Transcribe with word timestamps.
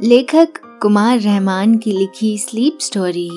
लेखक 0.00 0.58
कुमार 0.82 1.18
रहमान 1.18 1.76
की 1.78 1.90
लिखी 1.92 2.38
स्लीप 2.38 2.78
स्टोरी 2.80 3.28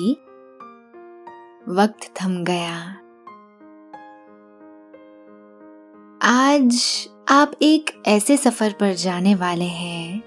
वक्त 1.68 2.08
थम 2.16 2.32
गया। 2.44 2.78
आज 6.22 6.78
आप 7.28 7.52
एक 7.62 7.90
ऐसे 8.06 8.36
सफ़र 8.36 8.72
पर 8.72 8.92
जाने 8.94 9.34
वाले 9.34 9.64
हैं, 9.64 10.22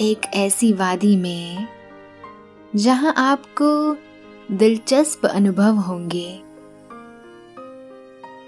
एक 0.00 0.26
ऐसी 0.34 0.72
वादी 0.72 1.16
में, 1.16 1.68
जहाँ 2.76 3.14
आपको 3.18 3.94
दिलचस्प 4.54 5.26
अनुभव 5.26 5.80
होंगे। 5.82 6.28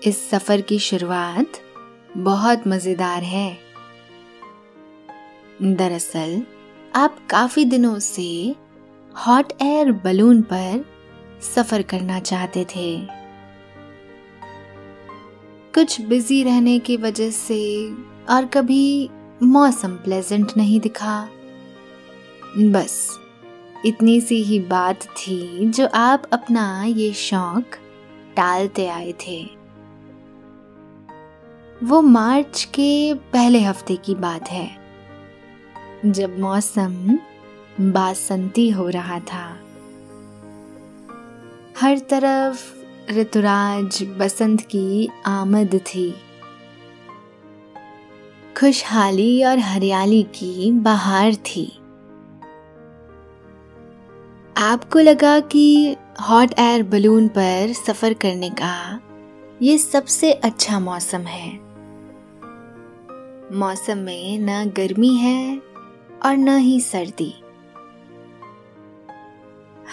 इस 0.07 0.29
सफ़र 0.31 0.61
की 0.61 0.79
शुरुआत 0.79 1.63
बहुत 2.17 2.69
मज़ेदार 2.69 3.23
है। 3.23 3.68
दरअसल, 5.63 6.43
आप 6.97 7.27
काफ़ी 7.31 7.65
दिनों 7.65 7.99
से 7.99 8.55
हॉट 9.27 9.53
एयर 9.63 9.93
बलून 9.93 10.43
पर 10.43 10.85
सफ़र 11.55 11.83
करना 11.83 12.21
चाहते 12.21 12.65
थे। 12.65 13.07
कुछ 15.75 16.01
बिज़ी 16.01 16.43
रहने 16.43 16.79
की 16.79 16.97
वजह 16.97 17.31
से 17.31 17.93
और 18.31 18.47
कभी 18.47 19.11
मौसम 19.43 19.89
प्लेजेंट 19.89 20.53
नहीं 20.57 20.81
दिखा। 20.81 21.29
बस, 22.59 23.19
इतनी 23.87 24.21
सी 24.21 24.43
ही 24.43 24.61
बात 24.61 25.03
थी 25.03 25.71
जो 25.71 25.89
आप 25.95 26.23
अपना 26.33 26.85
ये 26.85 27.13
शौक 27.13 27.65
टालते 28.37 28.89
आए 28.89 29.13
थे। 29.13 29.51
वो 31.83 32.03
मार्च 32.03 32.65
के 32.65 33.15
पहले 33.15 33.61
हफ़्ते 33.61 33.97
की 33.97 34.15
बात 34.15 34.49
है। 34.49 34.78
जब 36.07 36.39
मौसम 36.39 37.19
बासंती 37.81 38.71
हो 38.71 38.89
रहा 38.89 39.19
था। 39.19 39.61
हर 41.81 41.99
तरफ़ 41.99 42.75
ऋतुराज 43.13 44.03
बसंत 44.19 44.61
की 44.61 45.09
आमद 45.27 45.75
थी। 45.75 46.15
खुशहाली 48.59 49.45
और 49.45 49.59
हरियाली 49.59 50.23
की 50.23 50.73
बहार 50.73 51.35
थी। 51.35 51.73
आपको 54.57 54.99
लगा 54.99 55.41
कि 55.41 55.97
हॉट 56.31 56.51
एयर 56.59 56.83
बलून 56.83 57.29
पर 57.29 57.73
सफ़र 57.73 58.13
करने 58.13 58.51
का 58.51 59.01
ये 59.63 59.79
सबसे 59.79 60.33
अच्छा 60.33 60.81
मौसम 60.81 61.21
है। 61.21 61.69
मौसम 63.53 63.99
में 63.99 64.39
न 64.39 64.71
गर्मी 64.71 65.15
है 65.15 65.68
और 66.27 66.37
न 66.37 66.57
ही 66.57 66.81
सर्दी। 66.81 67.35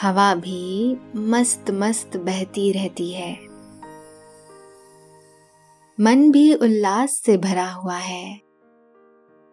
हवा 0.01 0.35
भी 0.35 0.97
मस्त 1.15 1.65
मस्त 1.71 2.17
बहती 2.17 2.71
रहती 2.71 3.11
है। 3.11 3.39
मन 5.99 6.31
भी 6.31 6.53
उल्लास 6.53 7.21
से 7.25 7.37
भरा 7.37 7.69
हुआ 7.69 7.97
है। 7.97 8.41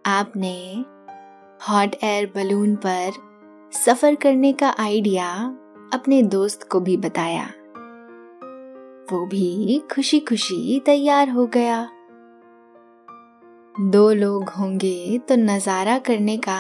आपने 0.07 0.85
हॉट 1.69 2.05
एयर 2.05 2.33
बलून 2.35 2.77
पर 2.77 3.13
सफ़र 3.73 4.15
करने 4.15 4.53
का 4.53 4.75
आइडिया 4.79 5.59
अपने 5.93 6.23
दोस्त 6.23 6.69
को 6.69 6.81
भी 6.81 6.97
बताया। 6.97 7.45
वो 9.13 9.27
भी 9.27 9.79
खुशी 9.95 10.21
खुशी 10.21 10.81
तैयार 10.81 11.31
हो 11.31 11.47
गया। 11.47 11.91
दो 13.75 14.11
लोग 14.13 14.49
होंगे 14.51 15.19
तो 15.19 15.37
नज़ारा 15.37 15.99
करने 15.99 16.37
का 16.39 16.57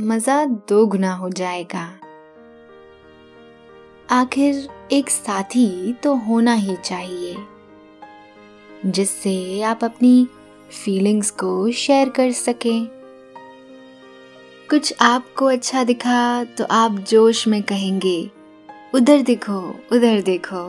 मज़ा 0.00 0.44
दो 0.68 0.84
गुना 0.86 1.12
हो 1.14 1.28
जाएगा। 1.30 1.82
आखिर 4.08 4.68
एक 4.92 5.10
साथी 5.10 5.92
तो 6.02 6.14
होना 6.16 6.52
ही 6.54 6.76
चाहिए, 6.76 7.36
जिससे 8.86 9.62
आप 9.62 9.84
अपनी 9.84 10.26
फीलिंग्स 10.74 11.30
को 11.32 11.70
शेयर 11.72 12.08
कर 12.08 12.32
सकें। 12.32 12.86
कुछ 14.68 14.92
आपको 15.00 15.46
अच्छा 15.46 15.84
दिखा 15.84 16.44
तो 16.58 16.64
आप 16.72 16.98
जोश 17.08 17.46
में 17.48 17.62
कहेंगे, 17.62 18.18
उधर 18.94 19.22
देखो 19.22 19.58
उधर 19.92 20.20
देखो। 20.22 20.64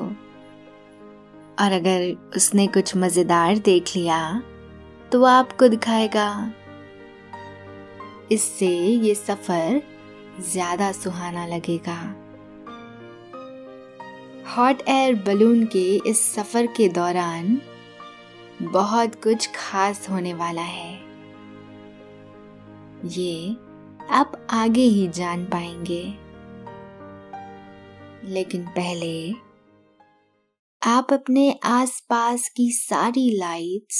और 1.58 1.72
अगर 1.72 2.12
उसने 2.36 2.68
कुछ 2.68 2.96
मज़ेदार 2.96 3.58
देख 3.60 3.96
लिया 3.96 4.20
तो 5.12 5.24
आपको 5.24 5.68
दिखाएगा 5.68 6.30
इससे 8.32 8.68
ये 8.68 9.14
सफ़र 9.16 9.82
ज़्यादा 10.42 10.92
सुहाना 10.92 11.46
लगेगा। 11.48 11.98
हॉट 14.48 14.82
एयर 14.90 15.16
बलून 15.24 15.66
के 15.66 15.86
इस 16.10 16.22
सफ़र 16.34 16.68
के 16.68 16.88
दौरान 16.90 17.60
बहुत 18.64 19.16
कुछ 19.24 19.50
खास 19.56 20.10
होने 20.10 20.34
वाला 20.34 20.62
है। 20.62 20.94
ये 23.08 23.56
आप 24.12 24.48
आगे 24.52 24.82
ही 24.82 25.08
जान 25.08 25.46
पाएँगे। 25.46 26.04
लेकिन 28.34 28.66
पहले 28.68 29.32
आप 30.82 31.14
अपने 31.14 31.52
आसपास 31.66 32.50
की 32.50 32.72
सारी 32.72 33.30
लाइट्स 33.38 34.00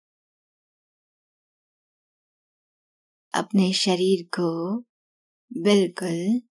अपने 3.33 3.73
शरीर 3.73 4.23
को 4.39 4.79
बिल्कुल 5.51 6.41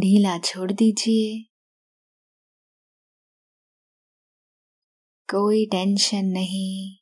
ढीला 0.00 0.38
छोड़ 0.38 0.72
दीजिए। 0.72 1.44
कोई 5.30 5.66
टेंशन 5.66 6.24
नहीं, 6.24 6.96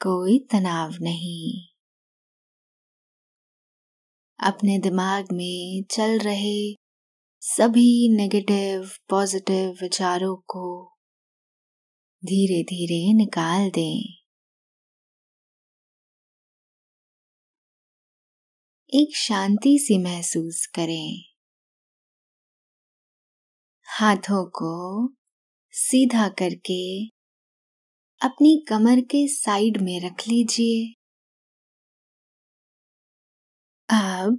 कोई 0.00 0.38
तनाव 0.38 0.94
नहीं। 1.00 1.66
अपने 4.40 4.78
दिमाग 4.78 5.32
में 5.32 5.84
चल 5.90 6.18
रहे 6.18 6.74
सभी 7.40 8.16
नेगेटिव 8.16 8.90
पॉजिटिव 9.08 9.78
विचारों 9.82 10.36
को 10.36 10.90
धीरे 12.24 12.62
धीरे 12.62 13.12
निकाल 13.12 13.70
दें। 13.70 14.23
एक 18.94 19.16
शांति 19.16 19.78
सी 19.78 19.98
महसूस 19.98 20.66
करें। 20.66 21.24
हाथों 23.88 24.44
को 24.44 25.08
सीधा 25.72 26.28
करके 26.28 27.08
अपनी 28.20 28.64
कमर 28.68 29.00
के 29.00 29.28
साइड 29.28 29.76
में 29.82 30.00
रख 30.00 30.28
लीजिए। 30.28 30.94
अब 33.88 34.38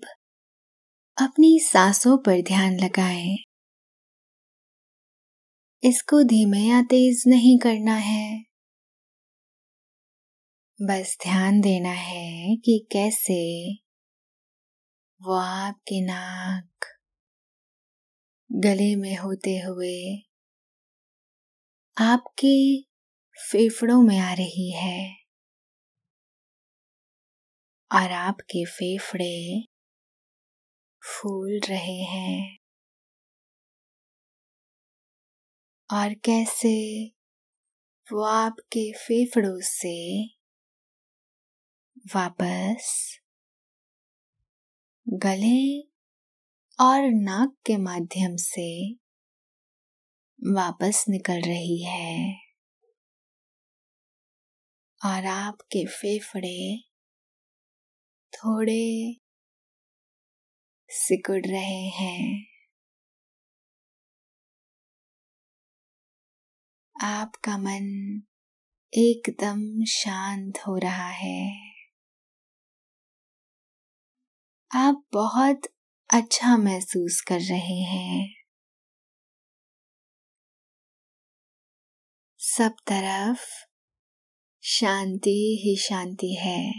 अपनी 1.17 1.59
सांसों 1.59 2.17
पर 2.17 2.41
ध्यान 2.41 2.79
लगाएँ। 2.79 3.35
इसको 5.83 6.23
धीमे 6.23 6.59
या 6.59 6.81
तेज 6.81 7.23
नहीं 7.27 7.59
करना 7.59 7.95
है। 7.95 8.45
बस 10.81 11.17
ध्यान 11.23 11.61
देना 11.61 11.89
है 11.89 12.55
कि 12.55 12.87
कैसे 12.91 13.35
वो 15.25 15.33
आपकी 15.33 16.01
नाक 16.01 16.85
गले 18.51 18.95
में 18.95 19.17
होते 19.17 19.59
हुए 19.59 19.95
आपके 21.97 22.81
फेफड़ों 23.37 24.01
में 24.01 24.19
आ 24.19 24.33
रही 24.33 24.71
है। 24.71 25.25
और 27.91 28.11
आपके 28.11 28.65
फेफड़े 28.65 29.65
फूल 31.01 31.59
रहे 31.69 32.01
हैं। 32.03 32.57
और 35.93 36.13
कैसे 36.13 36.75
वो 38.13 38.23
आपके 38.23 38.91
फेफड़ों 38.93 39.59
से 39.61 39.95
वापस 42.15 43.19
गले 45.07 45.79
और 46.79 47.01
नाक 47.13 47.55
के 47.65 47.77
माध्यम 47.77 48.35
से 48.35 48.95
वापस 50.39 51.05
निकल 51.09 51.41
रही 51.41 51.83
है। 51.83 52.45
और 55.05 55.25
आपके 55.25 55.85
फेफड़े 55.85 56.83
थोड़े 58.33 59.15
सिकुड़ 60.89 61.45
रहे 61.45 61.87
हैं। 61.89 62.45
आपका 66.95 67.57
मन 67.57 68.21
एकदम 68.93 69.83
शांत 69.85 70.57
हो 70.67 70.77
रहा 70.77 71.09
है। 71.09 71.74
आप 74.71 75.03
बहुत 75.13 75.61
अच्छा 76.13 76.57
महसूस 76.57 77.21
कर 77.21 77.39
रहे 77.39 77.81
हैं। 77.81 78.35
सब 82.37 82.71
तरफ़ 82.87 83.45
शांति 84.63 85.61
ही 85.63 85.75
शांति 85.77 86.33
है। 86.33 86.73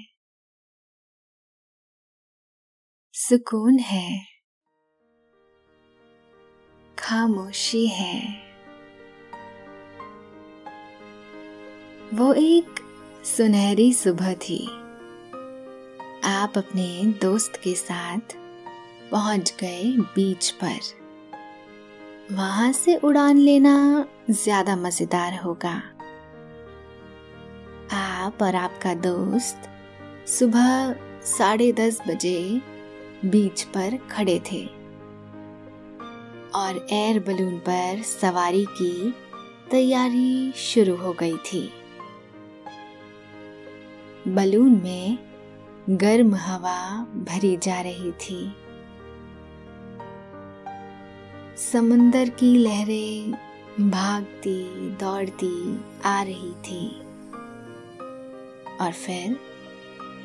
सुकून 3.13 3.79
है। 3.79 4.27
खामोशी 6.99 7.87
है। 7.87 8.47
वो 12.15 12.35
एक 12.35 12.67
सुनहरी 13.25 13.93
सुबह 13.93 14.35
थी। 14.35 14.86
आप 16.27 16.57
अपने 16.59 17.15
दोस्त 17.23 17.57
के 17.65 17.75
साथ 17.75 18.35
पहुँच 19.11 19.53
गए 19.61 19.83
बीच 20.15 20.49
पर। 20.63 20.79
वहाँ 22.33 22.71
से 22.73 22.97
उड़ान 22.97 23.39
लेना 23.39 23.75
ज़्यादा 24.31 24.75
मज़ेदार 24.77 25.35
होगा। 25.39 25.75
आप 27.93 28.43
और 28.43 28.55
आपका 28.55 28.95
दोस्त 29.05 29.69
सुबह 30.29 30.95
साढ़े 31.27 31.71
दस 31.73 32.01
बजे 32.09 32.41
बीच 33.25 33.63
पर 33.77 33.97
खड़े 34.11 34.39
थे 34.51 34.65
और 36.55 36.87
एयर 36.93 37.21
बलून 37.21 37.59
पर 37.59 38.03
सवारी 38.03 38.65
की 38.73 39.15
तैयारी 39.71 40.53
शुरू 40.63 40.97
हो 40.97 41.13
गई 41.13 41.37
थी। 41.47 41.69
बलून 44.29 44.81
में 44.85 45.19
गर्म 45.91 46.35
हवा 46.35 47.07
भरी 47.15 47.57
जा 47.57 47.81
रही 47.81 48.13
थी। 48.13 48.57
समुंदर 51.57 52.29
की 52.29 52.59
लहरें 52.59 53.33
भागती, 53.91 54.91
दौड़ती 54.91 55.81
आ 56.05 56.23
रही 56.23 56.53
थी 56.53 56.89
और 58.81 58.93
फिर 58.93 59.37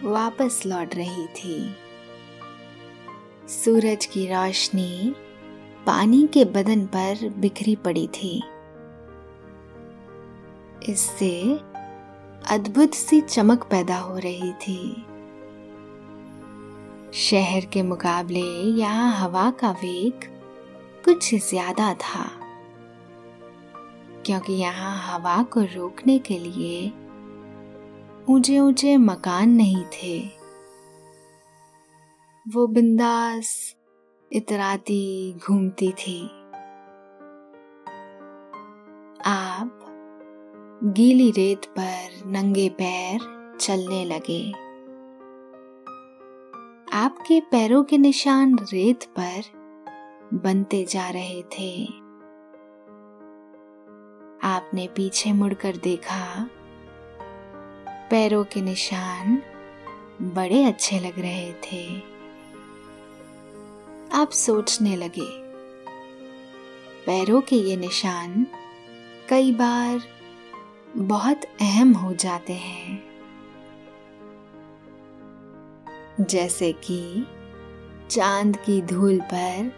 वापस 0.03 0.63
लौट 0.65 0.95
रही 0.95 1.27
थी। 1.27 1.75
सूरज 3.47 4.05
की 4.05 4.25
रोशनी 4.27 5.15
पानी 5.85 6.27
के 6.27 6.45
बदन 6.45 6.85
पर 6.85 7.29
बिखरी 7.37 7.75
पड़ी 7.75 8.07
थी। 8.07 8.43
इससे 10.89 11.59
अद्भुत 12.49 12.93
सी 12.93 13.21
चमक 13.21 13.63
पैदा 13.63 13.97
हो 13.97 14.17
रही 14.17 14.53
थी। 14.53 15.05
शहर 17.13 17.65
के 17.65 17.81
मुकाबले 17.83 18.39
यहाँ 18.79 19.11
हवा 19.11 19.49
का 19.51 19.71
वेग 19.71 20.23
कुछ 21.05 21.33
ज़्यादा 21.35 21.93
था। 21.93 22.23
क्योंकि 24.25 24.53
यहाँ 24.53 24.95
हवा 25.07 25.41
को 25.43 25.61
रोकने 25.61 26.17
के 26.19 26.37
लिए 26.39 26.87
ऊँचे 28.29 28.59
ऊँचे 28.59 28.95
मकान 28.97 29.49
नहीं 29.49 29.83
थे। 29.85 30.19
वो 32.45 32.67
बिंदास, 32.67 33.75
इतराती 34.31 35.33
घूमती 35.47 35.91
थी। 35.91 36.19
आप 39.25 39.79
गीली 40.83 41.31
रेत 41.31 41.65
पर 41.77 42.29
नंगे 42.31 42.69
पैर 42.69 43.19
चलने 43.61 44.05
लगे। 44.05 44.70
आपके 46.93 47.39
पैरों 47.39 47.83
के 47.83 47.97
निशान 47.97 48.55
रेत 48.55 49.03
पर 49.19 49.43
बनते 50.33 50.85
जा 50.85 51.09
रहे 51.09 51.41
थे। 51.41 51.85
आपने 54.43 54.87
पीछे 54.87 55.33
मुड़कर 55.33 55.77
देखा, 55.77 56.49
पैरों 58.11 58.43
के 58.43 58.61
निशान 58.61 59.41
बड़े 60.21 60.63
अच्छे 60.63 60.99
लग 60.99 61.19
रहे 61.19 61.53
थे। 61.63 61.97
आप 64.13 64.31
सोचने 64.31 64.95
लगे, 64.95 65.29
पैरों 67.05 67.41
के 67.41 67.55
ये 67.55 67.75
निशान 67.75 68.45
कई 69.29 69.51
बार 69.51 70.01
बहुत 70.97 71.45
अहम 71.61 71.93
हो 71.93 72.13
जाते 72.13 72.53
हैं। 72.53 73.10
जैसे 76.29 76.73
कि 76.73 77.27
चाँद 78.09 78.57
की 78.57 78.81
धूल 78.81 79.19
पर 79.19 79.71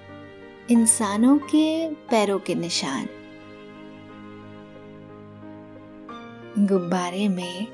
इंसानों 0.71 1.37
के 1.37 1.89
पैरों 1.89 2.39
के 2.39 2.55
निशान। 2.55 3.05
गुब्बारे 6.59 7.27
में 7.27 7.67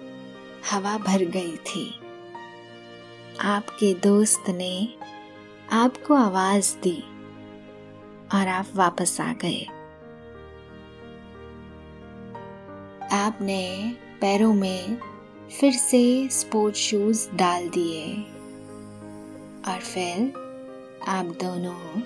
हवा 0.72 0.98
भर 0.98 1.24
गई 1.24 1.56
थी। 1.56 2.00
आपके 3.42 3.94
दोस्त 3.94 4.44
ने 4.50 4.96
आपको 5.72 6.14
आवाज़ 6.14 6.78
दी 6.78 7.04
और 8.34 8.48
आप 8.48 8.66
वापस 8.76 9.22
आ 9.22 9.34
गए। 9.34 9.68
आपने 13.12 13.96
पैरों 14.22 14.54
में 14.54 14.98
फिर 15.60 15.74
से 15.74 16.30
स्पोर्ट 16.30 16.76
शूज़ 16.76 17.32
डाल 17.32 17.70
दिए। 17.70 18.29
और 19.68 19.80
फिर 19.80 20.34
आप 21.08 21.26
दोनों 21.26 22.02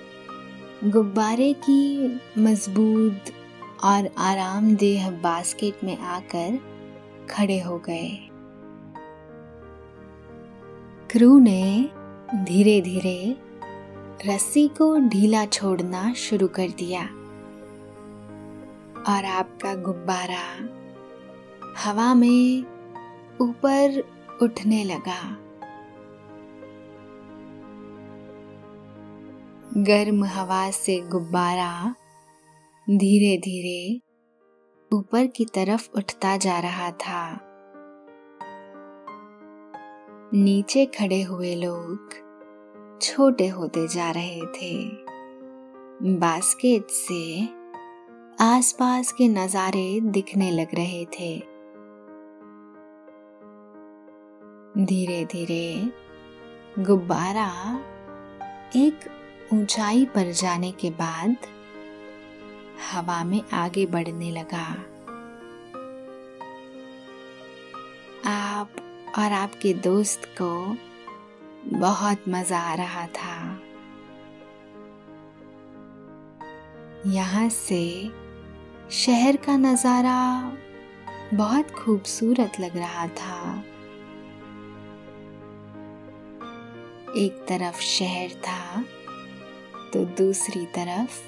गुब्बारे 0.92 1.54
की 1.54 2.08
मज़बूत 2.38 3.32
और 3.84 4.10
आरामदेह 4.18 5.12
बास्केट 5.12 5.84
में 5.84 5.98
आकर 5.98 6.60
खड़े 7.30 7.60
हो 7.60 7.78
गए। 7.78 8.30
क्रू 11.12 11.40
ने 11.40 11.90
धीरे 12.36 12.82
धीरे 12.82 13.38
रस्सी 14.28 14.68
को 14.68 14.98
ढीला 14.98 15.46
छोड़ना 15.46 16.14
शुरू 16.14 16.48
कर 16.48 16.70
दिया 16.70 17.02
और 19.08 19.26
आपका 19.26 19.76
गुब्बारा 19.76 20.44
हवा 21.78 22.14
में 22.14 22.64
ऊपर 23.42 24.04
उठने 24.42 24.84
लगा। 24.84 25.38
गर्म 29.78 30.24
हवा 30.24 30.72
से 30.72 31.00
गुब्बारा 31.02 31.96
धीरे 32.88 33.38
धीरे 33.38 34.02
ऊपर 34.92 35.28
की 35.28 35.46
तरफ़ 35.46 35.90
उठता 35.98 36.38
जा 36.38 36.60
रहा 36.60 36.92
था। 36.92 37.40
नीचे 40.34 40.86
खड़े 40.86 41.22
हुए 41.22 41.56
लोग 41.56 42.14
छोटे 43.02 43.48
होते 43.48 43.88
जा 43.88 44.12
रहे 44.12 44.42
थे। 44.42 44.74
बास्केट 46.18 46.90
से 46.90 47.48
आसपास 48.42 49.12
के 49.12 49.28
नज़ारे 49.28 50.00
दिखने 50.02 50.52
लग 50.52 50.76
रहे 50.76 51.06
थे। 51.06 51.38
धीरे 54.86 55.26
धीरे 55.26 55.92
गुब्बारा 56.84 57.50
एक 58.76 59.00
ऊंचाई 59.54 60.06
पर 60.06 60.32
जाने 60.32 60.72
के 60.72 60.90
बाद 60.90 61.36
हवा 62.92 63.24
में 63.24 63.42
आगे 63.54 63.86
बढ़ने 63.86 64.32
लगा। 64.32 64.66
आप 68.26 68.76
और 69.20 69.32
आपके 69.32 69.74
दोस्त 69.74 70.26
को 70.42 70.78
बहुत 71.78 72.24
मज़ा 72.30 72.60
आ 72.60 72.74
रहा 72.74 73.06
था। 73.08 73.38
यहाँ 77.08 77.48
से 77.50 77.84
शहर 78.92 79.36
का 79.36 79.58
नज़ारा 79.58 80.22
बहुत 81.34 81.72
खूबसूरत 81.72 82.60
लग 82.60 82.78
रहा 82.78 83.08
था। 83.08 83.64
एक 87.18 87.46
तरफ़ 87.50 87.82
शहर 87.82 88.30
था 88.40 88.84
तो 89.94 90.04
दूसरी 90.18 90.66
तरफ़ 90.66 91.20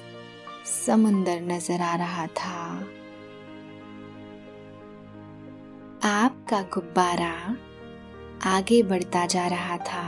समुंदर 0.66 1.40
नज़र 1.40 1.80
आ 1.80 1.94
रहा 1.96 2.26
था। 2.26 2.62
आपका 6.04 6.60
गुब्बारा 6.74 7.56
आगे 8.44 8.82
बढ़ता 8.82 9.26
जा 9.26 9.46
रहा 9.46 9.76
था 9.76 10.04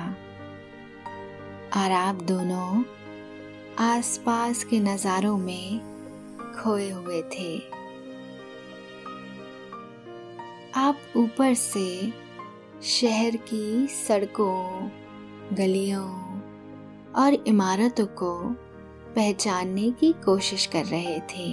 और 1.77 1.93
आप 1.93 2.23
दोनों 2.23 2.85
आसपास 3.79 4.65
के 4.65 4.81
नज़ारों 4.81 5.37
में 5.39 5.81
खोए 6.55 6.91
हुए 6.91 7.23
थे। 7.23 7.59
आप 10.77 10.99
ऊपर 11.17 11.55
से 11.55 12.13
शहर 12.83 13.37
की 13.37 13.87
सड़कों, 13.87 14.89
गलियों 15.53 16.28
और 17.19 17.35
इमारतों 17.47 18.07
को 18.19 18.35
पहचानने 19.15 19.91
की 19.91 20.13
कोशिश 20.25 20.67
कर 20.67 20.85
रहे 20.85 21.19
थे। 21.31 21.49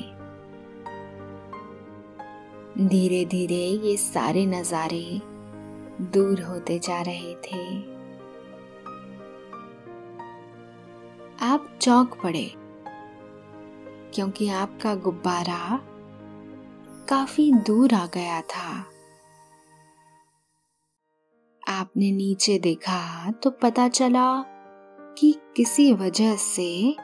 धीरे 2.79 3.24
धीरे 3.25 3.63
ये 3.88 3.95
सारे 3.98 4.45
नज़ारे 4.45 5.22
दूर 6.13 6.41
होते 6.41 6.79
जा 6.79 7.01
रहे 7.01 7.34
थे। 7.43 7.63
आप 11.45 11.67
चौंक 11.81 12.19
पड़े, 12.24 12.50
क्योंकि 14.13 14.50
आपका 14.50 14.95
गुब्बारा 14.95 15.79
काफ़ी 17.10 17.51
दूर 17.62 17.93
आ 17.93 18.05
गया 18.13 18.41
था। 18.50 18.69
आपने 21.63 22.12
नीचे 22.12 22.57
देखा 22.60 23.31
तो 23.34 23.50
पता 23.62 23.88
चला 23.89 24.27
कि 25.17 25.36
किसी 25.55 25.93
वजह 25.93 26.36
से 26.36 26.95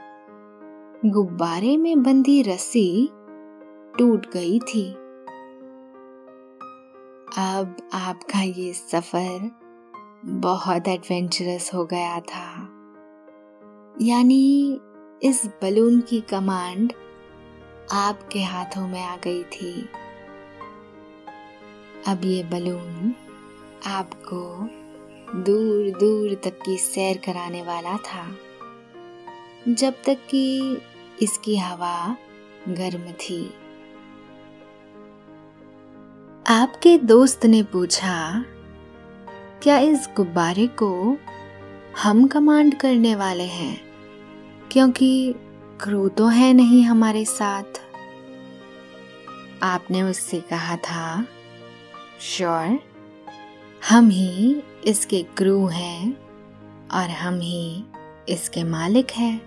गुब्बारे 1.05 1.77
में 1.77 2.03
बंधी 2.03 2.41
रस्सी 2.41 3.09
टूट 3.99 4.31
गई 4.31 4.59
थी। 4.59 4.91
अब 7.37 7.75
आपका 7.93 8.41
ये 8.41 8.73
सफ़र 8.73 9.51
बहुत 10.25 10.87
एडवेंचरस 10.87 11.71
हो 11.73 11.85
गया 11.85 12.19
था। 12.19 12.77
यानी 14.01 14.79
इस 15.23 15.45
बलून 15.61 16.01
की 16.01 16.21
कमांड 16.21 16.93
आपके 17.91 18.43
हाथों 18.43 18.87
में 18.87 19.03
आ 19.03 19.15
गई 19.15 19.43
थी। 19.43 19.89
अब 22.07 22.21
ये 22.25 22.43
बलून 22.43 23.15
आपको 23.87 24.69
दूर 25.35 25.99
दूर 25.99 26.41
तक 26.43 26.59
की 26.65 26.77
सैर 26.77 27.17
कराने 27.17 27.61
वाला 27.61 27.97
था। 27.97 28.35
जब 29.67 29.93
तक 29.93 30.17
कि 30.29 30.77
इसकी 31.21 31.57
हवा 31.57 32.17
गर्म 32.69 33.11
थी। 33.11 33.53
आपके 36.47 36.97
दोस्त 36.97 37.45
ने 37.45 37.63
पूछा, 37.63 38.45
क्या 39.63 39.79
इस 39.79 40.09
गुब्बारे 40.15 40.67
को 40.67 41.17
हम 42.01 42.27
कमांड 42.27 42.75
करने 42.75 43.15
वाले 43.15 43.43
हैं? 43.43 43.81
क्योंकि 44.71 45.35
क्रू 45.81 46.09
तो 46.09 46.27
है 46.27 46.53
नहीं 46.53 46.83
हमारे 46.83 47.25
साथ। 47.25 47.81
आपने 49.63 50.03
उससे 50.03 50.39
कहा 50.39 50.75
था, 50.75 51.27
श्योर? 52.21 52.90
हम 53.89 54.09
ही 54.09 54.63
इसके 54.85 55.21
क्रू 55.37 55.65
हैं 55.67 56.17
और 56.93 57.09
हम 57.09 57.39
ही 57.39 57.83
इसके 58.29 58.63
मालिक 58.63 59.11
हैं। 59.11 59.41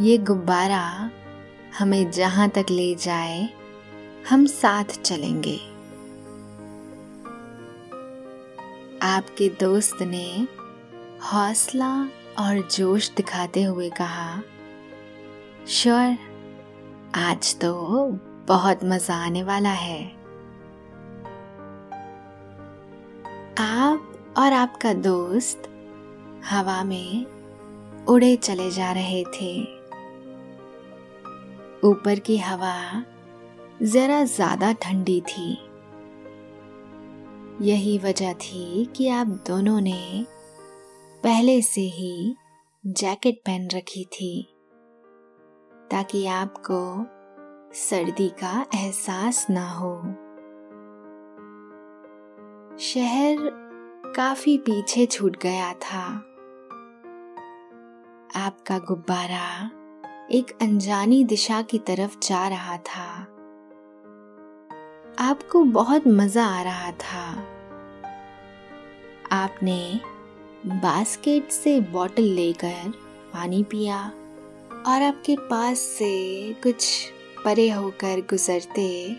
ये 0.00 0.16
गुब्बारा 0.18 1.10
हमें 1.78 2.10
जहाँ 2.10 2.48
तक 2.48 2.66
ले 2.70 2.94
जाए, 2.94 3.48
हम 4.30 4.46
साथ 4.46 4.84
चलेंगे। 4.84 5.56
आपके 9.02 9.48
दोस्त 9.60 10.02
ने 10.02 10.46
हौसला 11.22 11.92
और 12.38 12.68
जोश 12.68 13.10
दिखाते 13.10 13.62
हुए 13.62 13.90
कहा, 13.90 14.42
श्योर, 15.68 16.16
आज 17.14 17.54
तो 17.60 17.74
बहुत 18.48 18.84
मज़ा 18.84 19.16
आने 19.16 19.42
वाला 19.42 19.72
है। 19.76 20.21
आप 23.60 24.34
और 24.38 24.52
आपका 24.52 24.92
दोस्त 24.92 25.62
हवा 26.44 26.84
में 26.84 27.26
उड़े 28.08 28.36
चले 28.36 28.70
जा 28.70 28.92
रहे 28.92 29.22
थे। 29.24 29.52
ऊपर 31.84 32.18
की 32.18 32.36
हवा 32.38 33.04
जरा 33.82 34.24
ज़्यादा 34.24 34.72
ठंडी 34.72 35.20
थी। 35.20 35.50
यही 37.62 37.98
वजह 37.98 38.32
थी 38.32 38.84
कि 38.96 39.08
आप 39.08 39.26
दोनों 39.26 39.80
ने 39.80 40.26
पहले 41.22 41.60
से 41.62 41.80
ही 41.80 42.36
जैकेट 42.86 43.42
पहन 43.46 43.68
रखी 43.74 44.04
थी, 44.04 44.42
ताकि 45.90 46.26
आपको 46.26 46.82
सर्दी 47.74 48.28
का 48.28 48.66
एहसास 48.74 49.46
ना 49.50 49.70
हो। 49.70 49.94
शहर 52.82 53.36
काफ़ी 54.16 54.58
पीछे 54.58 55.06
छूट 55.06 55.36
गया 55.36 55.72
था। 55.72 56.06
आपका 58.36 58.78
गुब्बारा 58.78 59.70
एक 60.30 60.58
अनजानी 60.62 61.24
दिशा 61.24 61.62
की 61.62 61.78
तरफ़ 61.78 62.16
जा 62.22 62.48
रहा 62.48 62.76
था। 62.76 63.04
आपको 65.18 65.64
बहुत 65.64 66.06
मज़ा 66.06 66.46
आ 66.46 66.62
रहा 66.62 66.90
था। 66.92 67.44
आपने 69.32 70.00
बास्केट 70.66 71.48
से 71.50 71.80
बोतल 71.80 72.22
लेकर 72.22 72.90
पानी 73.32 73.62
पिया 73.62 74.06
और 74.86 75.02
आपके 75.02 75.36
पास 75.36 75.78
से 75.78 76.52
कुछ 76.52 77.12
परे 77.44 77.70
होकर 77.70 78.20
गुजरते 78.20 79.16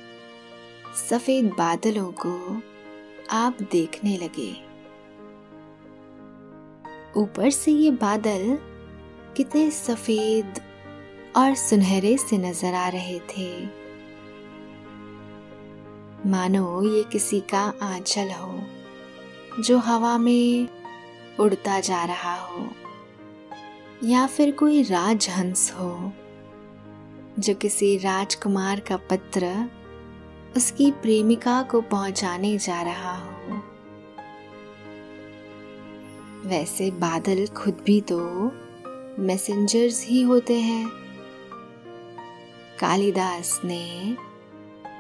सफ़ेद 1.10 1.46
बादलों 1.46 2.12
को 2.12 2.62
आप 3.34 3.58
देखने 3.72 4.18
लगे। 4.18 4.52
ऊपर 7.18 7.50
से 7.50 7.72
ये 7.72 7.92
बादल 7.92 8.58
कितने 9.38 9.72
सफ़ेद 9.72 10.60
और 11.36 11.56
सुनहरे 11.56 12.18
से 12.18 12.38
नज़र 12.38 12.74
आ 12.74 12.88
रहे 12.88 13.20
थे। 13.30 13.50
मानो 16.30 16.82
ये 16.84 17.04
किसी 17.04 17.40
का 17.40 17.62
आंचल 17.82 18.32
हो, 18.32 18.60
जो 19.62 19.78
हवा 19.78 20.18
में 20.18 20.68
उड़ता 21.40 21.80
जा 21.80 22.04
रहा 22.06 22.36
हो, 22.36 22.68
या 24.04 24.26
फिर 24.28 24.52
कोई 24.52 24.84
राजहंस 24.84 25.72
हो, 25.72 26.12
जो 27.40 27.54
किसी 27.56 27.98
राजकुमार 27.98 28.80
का 28.80 28.98
पत्र 28.98 29.46
उसकी 30.58 30.92
प्रेमिका 30.92 31.64
को 31.64 31.82
पहुँचाने 31.82 32.58
जा 32.58 32.82
रहा 32.82 33.18
हो। 33.18 33.62
वैसे 36.46 36.92
बादल 36.92 37.48
खुद 37.48 37.78
भी 37.86 38.02
तो 38.02 38.20
मैसेंजर्स 39.20 40.06
ही 40.08 40.22
होते 40.22 40.60
हैं। 40.60 40.90
कालिदास 42.80 43.62
ने 43.66 44.18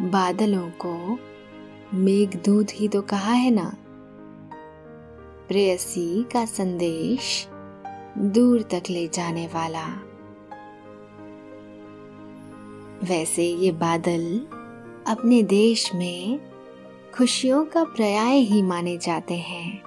बादलों 0.02 0.70
को 0.86 1.20
मेघदूत 1.94 2.68
ही 2.74 2.88
तो 2.88 3.02
कहा 3.02 3.32
है 3.32 3.52
ना? 3.52 3.78
प्रेयसी 5.48 6.24
का 6.24 6.46
संदेश 6.46 7.48
दूर 8.18 8.62
तक 8.62 8.84
ले 8.90 9.08
जाने 9.08 9.48
वाला। 9.48 9.88
वैसे 13.04 13.44
ये 13.44 13.72
बादल 13.72 14.48
अपने 15.08 15.44
देश 15.44 15.94
में 15.96 16.40
खुशियों 17.16 17.66
का 17.66 17.84
पर्याय 17.84 18.38
ही 18.38 18.62
माने 18.62 18.98
जाते 18.98 19.34
हैं। 19.34 19.84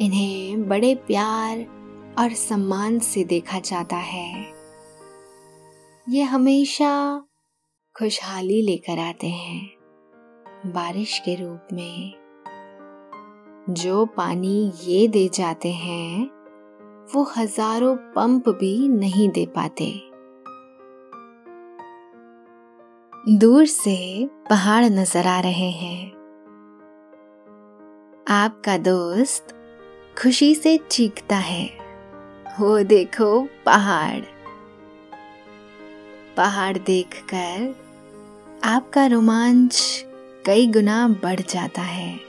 इन्हें 0.00 0.68
बड़े 0.68 0.94
प्यार 0.94 1.58
और 2.18 2.32
सम्मान 2.32 2.98
से 2.98 3.24
देखा 3.24 3.58
जाता 3.58 3.96
है। 3.96 4.52
ये 6.08 6.22
हमेशा 6.22 7.24
खुशहाली 7.98 8.62
लेकर 8.62 8.98
आते 8.98 9.28
हैं, 9.28 9.70
बारिश 10.66 11.18
के 11.18 11.34
रूप 11.34 11.68
में। 11.72 12.12
जो 13.70 14.06
पानी 14.06 14.72
ये 14.84 15.08
दे 15.08 15.28
जाते 15.34 15.72
हैं, 15.72 16.24
वो 17.14 17.22
हज़ारों 17.36 17.96
पंप 17.96 18.48
भी 18.48 18.88
नहीं 18.88 19.28
दे 19.28 19.46
पाते। 19.46 20.11
दूर 23.28 23.66
से 23.66 24.28
पहाड़ 24.50 24.84
नज़र 24.84 25.26
आ 25.26 25.40
रहे 25.40 25.70
हैं। 25.70 26.12
आपका 28.28 28.78
दोस्त 28.78 29.54
खुशी 30.22 30.54
से 30.54 30.78
चीखता 30.90 31.36
है। 31.36 31.70
वो 32.60 32.82
देखो 32.82 33.48
पहाड़। 33.66 34.20
पहाड़ 36.36 36.78
देखकर 36.78 37.74
आपका 38.64 39.06
रोमांच 39.06 40.06
कई 40.46 40.66
गुना 40.66 41.08
बढ़ 41.08 41.40
जाता 41.40 41.82
है। 41.82 42.20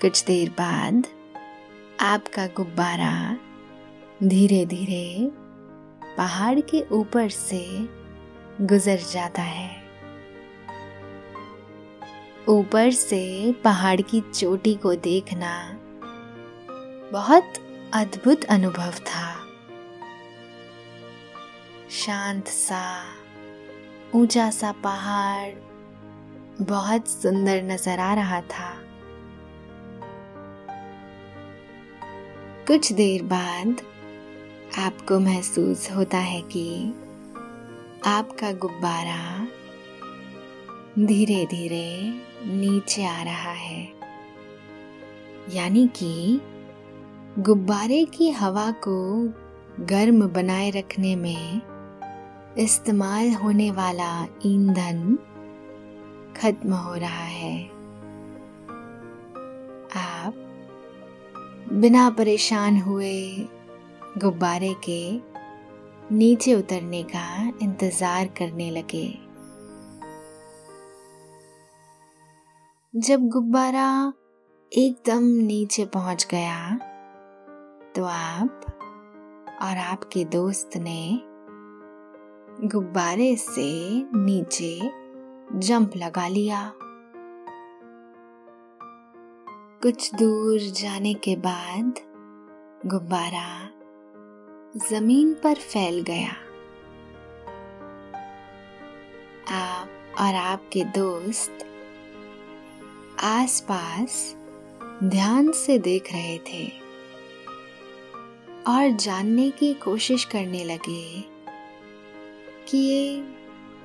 कुछ 0.00 0.24
देर 0.24 0.50
बाद 0.50 1.06
आपका 2.00 2.46
गुब्बारा 2.46 3.36
धीरे 4.22 4.66
धीरे 4.66 5.30
पहाड़ 6.16 6.60
के 6.60 6.84
ऊपर 6.92 7.28
से 7.28 7.97
गुजर 8.60 8.98
जाता 9.12 9.42
है। 9.42 9.82
ऊपर 12.48 12.90
से 12.90 13.52
पहाड़ 13.52 14.00
की 14.00 14.20
चोटी 14.20 14.74
को 14.74 14.94
देखना 14.94 15.78
बहुत 17.12 17.52
अद्भुत 17.94 18.44
अनुभव 18.44 18.92
था। 18.92 19.36
शांत 21.90 22.48
सा, 22.48 23.04
ऊँचा 24.14 24.50
सा 24.50 24.72
पहाड़ 24.72 25.54
बहुत 26.64 27.08
सुंदर 27.08 27.62
नज़र 27.62 28.00
आ 28.00 28.14
रहा 28.14 28.40
था। 28.40 28.70
कुछ 32.66 32.92
देर 32.92 33.22
बाद 33.22 33.82
आपको 34.78 35.18
महसूस 35.20 35.90
होता 35.90 36.18
है 36.18 36.40
कि 36.42 36.94
आपका 38.06 38.52
गुब्बारा 38.52 39.48
धीरे 41.06 41.46
धीरे 41.46 42.14
नीचे 42.46 43.04
आ 43.04 43.22
रहा 43.22 43.50
है। 43.50 43.88
यानी 45.54 45.88
कि 45.96 46.40
गुब्बारे 47.38 48.04
की 48.04 48.30
हवा 48.30 48.70
को 48.70 49.28
गर्म 49.84 50.28
बनाए 50.28 50.70
रखने 50.70 51.16
में 51.16 51.60
इस्तेमाल 52.58 53.32
होने 53.34 53.70
वाला 53.70 54.26
ईंधन 54.46 55.18
खत्म 56.36 56.72
हो 56.72 56.94
रहा 56.94 57.24
है। 57.24 57.64
आप 59.96 60.34
बिना 61.72 62.10
परेशान 62.10 62.80
हुए 62.80 63.36
गुब्बारे 64.18 64.74
के 64.74 65.18
नीचे 66.10 66.54
उतरने 66.54 67.02
का 67.04 67.52
इंतज़ार 67.62 68.26
करने 68.38 68.70
लगे। 68.70 69.08
जब 72.94 73.26
गुब्बारा 73.28 74.12
एकदम 74.72 75.24
नीचे 75.46 75.84
पहुँच 75.86 76.26
गया 76.30 76.76
तो 77.96 78.04
आप 78.04 78.60
और 79.62 79.78
आपके 79.78 80.24
दोस्त 80.32 80.76
ने 80.76 81.20
गुब्बारे 82.68 83.34
से 83.36 83.70
नीचे 84.16 84.78
जंप 85.58 85.96
लगा 85.96 86.26
लिया। 86.28 86.70
कुछ 89.82 90.14
दूर 90.14 90.58
जाने 90.74 91.14
के 91.14 91.36
बाद 91.38 92.00
गुब्बारा 92.86 93.48
ज़मीन 94.78 95.34
पर 95.34 95.54
फैल 95.54 96.00
गया। 96.02 96.30
आप 99.50 100.16
और 100.20 100.34
आपके 100.34 100.84
दोस्त 100.84 101.64
आसपास 103.20 104.36
ध्यान 105.04 105.52
से 105.52 105.78
देख 105.78 106.12
रहे 106.12 106.38
थे 106.38 106.66
और 108.66 108.90
जानने 108.96 109.50
की 109.50 109.74
कोशिश 109.74 110.24
करने 110.24 110.64
लगे 110.64 111.24
कि 112.68 112.78
ये 112.78 113.22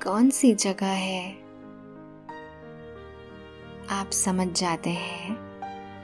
कौन 0.03 0.29
सी 0.29 0.53
जगह 0.53 0.93
है। 1.01 1.31
आप 3.89 4.09
समझ 4.11 4.47
जाते 4.47 4.89
हैं 4.89 5.37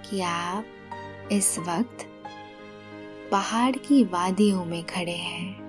कि 0.02 0.21
आप 0.21 0.65
इस 1.32 1.60
वक्त 1.60 2.09
पहाड़ 3.32 3.76
की 3.76 4.04
वादियों 4.04 4.65
में 4.65 4.84
खड़े 4.84 5.12
हैं। 5.12 5.60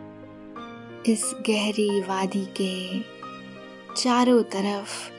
इस 1.03 1.35
गहरी 1.49 2.01
वादी 2.01 2.46
के 2.61 3.01
चारों 3.94 4.42
तरफ़ 4.42 5.11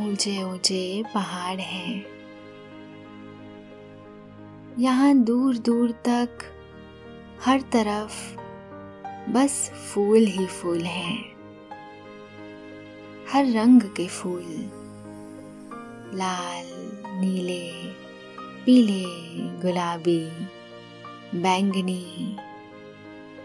ऊँचे 0.00 0.42
ऊँचे 0.42 1.04
पहाड़ 1.14 1.60
हैं। 1.60 2.06
यहाँ 4.78 5.14
दूर 5.14 5.56
दूर 5.56 5.90
तक 5.90 6.38
हर 7.44 7.60
तरफ़ 7.60 8.36
बस 9.30 9.70
फूल 9.70 10.26
ही 10.26 10.46
फूल 10.46 10.82
हैं। 10.82 11.32
हर 13.32 13.46
रंग 13.46 13.82
के 13.82 14.08
फूल, 14.08 14.44
लाल, 16.14 16.66
नीले, 17.20 17.72
पीले, 18.64 19.04
गुलाबी 19.60 20.51
बैंगनी, 21.34 22.36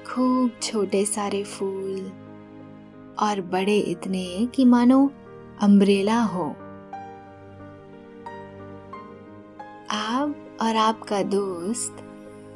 खूब 0.08 0.52
छोटे 0.62 1.06
सारे 1.06 1.44
फूल 1.44 2.00
और 3.20 3.42
बड़े 3.42 3.78
इतने 3.80 4.46
कि 4.46 4.66
मानो 4.66 5.12
अम्ब्रेला 5.62 6.22
हो। 6.22 6.50
आप 9.92 10.58
और 10.62 10.76
आपका 10.76 11.24
दोस्त 11.24 12.04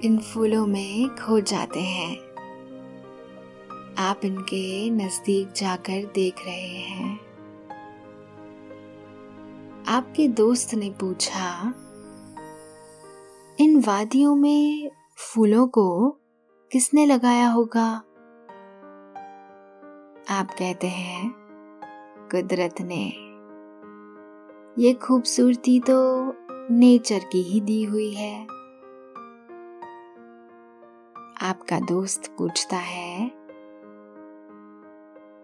इन 0.03 0.17
फूलों 0.17 0.67
में 0.67 1.09
खो 1.15 1.39
जाते 1.39 1.79
हैं। 1.79 2.17
आप 3.97 4.21
इनके 4.25 4.89
नज़दीक 4.89 5.51
जाकर 5.51 6.11
देख 6.15 6.45
रहे 6.45 6.79
हैं। 6.79 7.19
आपके 9.87 10.27
दोस्त 10.27 10.73
ने 10.73 10.89
पूछा, 10.89 11.73
इन 13.59 13.83
वादियों 13.87 14.35
में 14.35 14.91
फूलों 15.21 15.67
को 15.67 16.09
किसने 16.71 17.05
लगाया 17.05 17.47
होगा? 17.47 17.85
आप 20.29 20.47
कहते 20.59 20.87
हैं, 20.87 21.31
कुदरत 22.31 22.81
ने। 22.81 23.05
ये 24.77 24.93
खूबसूरती 24.93 25.79
तो 25.79 25.97
नेचर 26.71 27.19
की 27.19 27.41
ही 27.41 27.61
दी 27.61 27.83
हुई 27.83 28.13
है। 28.13 28.43
आपका 31.41 31.79
दोस्त 31.79 32.35
पूछता 32.37 32.77
है, 32.77 33.31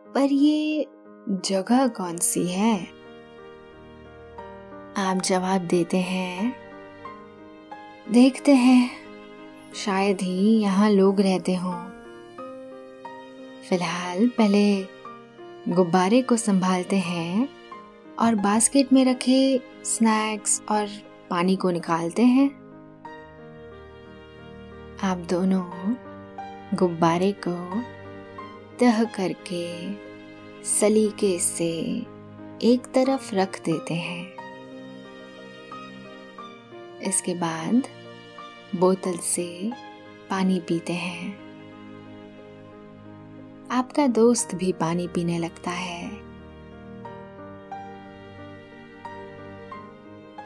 पर 0.08 0.34
ये 0.34 0.88
जगह 1.30 1.88
कौन 1.88 2.18
सी 2.18 2.48
है? 2.48 2.78
आप 4.98 5.22
जवाब 5.24 5.62
देते 5.62 5.98
हैं, 5.98 6.54
देखते 8.12 8.56
हैं। 8.56 9.07
शायद 9.86 10.22
ही 10.22 10.58
यहाँ 10.60 10.90
लोग 10.90 11.22
रहते 11.22 11.56
हों। 11.56 11.90
फ़िलहाल 13.70 14.28
पहले 14.28 14.88
गुब्बारे 15.68 16.22
को 16.22 16.38
संभालते 16.38 16.96
हैं 16.96 17.50
और 18.20 18.36
बास्केट 18.36 18.94
में 18.94 19.06
रखे 19.06 19.62
स्नैक्स 19.86 20.62
और 20.70 20.88
पानी 21.30 21.56
को 21.56 21.72
निकालते 21.72 22.22
हैं। 22.22 22.50
आप 25.04 25.18
दोनों 25.18 25.64
गुब्बारे 26.78 27.32
को 27.48 27.82
तह 28.80 29.04
करके 29.04 29.94
सलीके 30.64 31.40
से 31.40 31.72
एक 32.64 32.92
तरफ़ 32.96 33.36
रख 33.36 33.62
देते 33.62 33.94
हैं। 33.94 34.34
इसके 37.02 37.34
बाद 37.34 37.84
बोतल 38.80 39.18
से 39.18 39.72
पानी 40.30 40.60
पीते 40.60 40.94
हैं। 40.94 41.48
आपका 43.72 44.08
दोस्त 44.08 44.56
भी 44.56 44.72
पानी 44.72 45.08
पीने 45.08 45.38
लगता 45.40 45.72
है। 45.72 46.08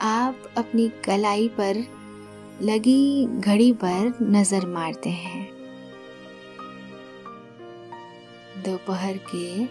आप 0.01 0.53
अपनी 0.57 0.91
कलाई 1.05 1.47
पर 1.47 1.83
लगी 2.61 3.25
घड़ी 3.25 3.73
पर 3.73 4.17
नज़र 4.21 4.65
मारते 4.65 5.09
हैं। 5.09 5.49
दोपहर 8.65 9.19
के 9.35 9.65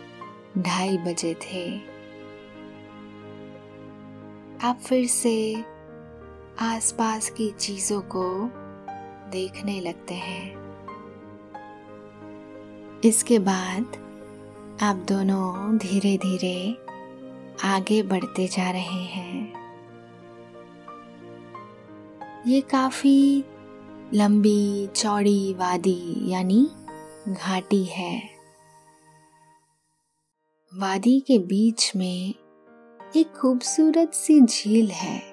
ढाई 0.63 0.99
बजे 0.99 1.35
थे। 1.35 1.79
आप 4.63 4.81
फिर 4.87 5.07
से 5.07 5.65
आसपास 6.63 7.31
की 7.31 7.51
चीज़ों 7.51 8.01
को 8.01 8.51
देखने 9.31 9.81
लगते 9.81 10.15
हैं। 10.15 10.55
इसके 13.05 13.39
बाद 13.39 13.83
आप 14.83 14.97
दोनों 14.97 15.79
धीरे 15.79 16.19
धीरे 16.19 16.79
आगे 17.65 18.03
बढ़ते 18.03 18.47
जा 18.47 18.71
रहे 18.71 19.03
हैं। 19.05 19.53
ये 22.47 22.61
काफ़ी 22.61 23.45
लंबी, 24.15 24.87
चौड़ी 24.87 25.55
वादी, 25.55 26.31
यानी 26.31 26.71
घाटी 27.29 27.85
है। 27.85 28.31
वादी 30.75 31.21
के 31.21 31.39
बीच 31.39 31.93
में 31.97 32.35
एक 33.17 33.33
खूबसूरत 33.33 34.15
सी 34.15 34.41
झील 34.41 34.91
है। 34.91 35.30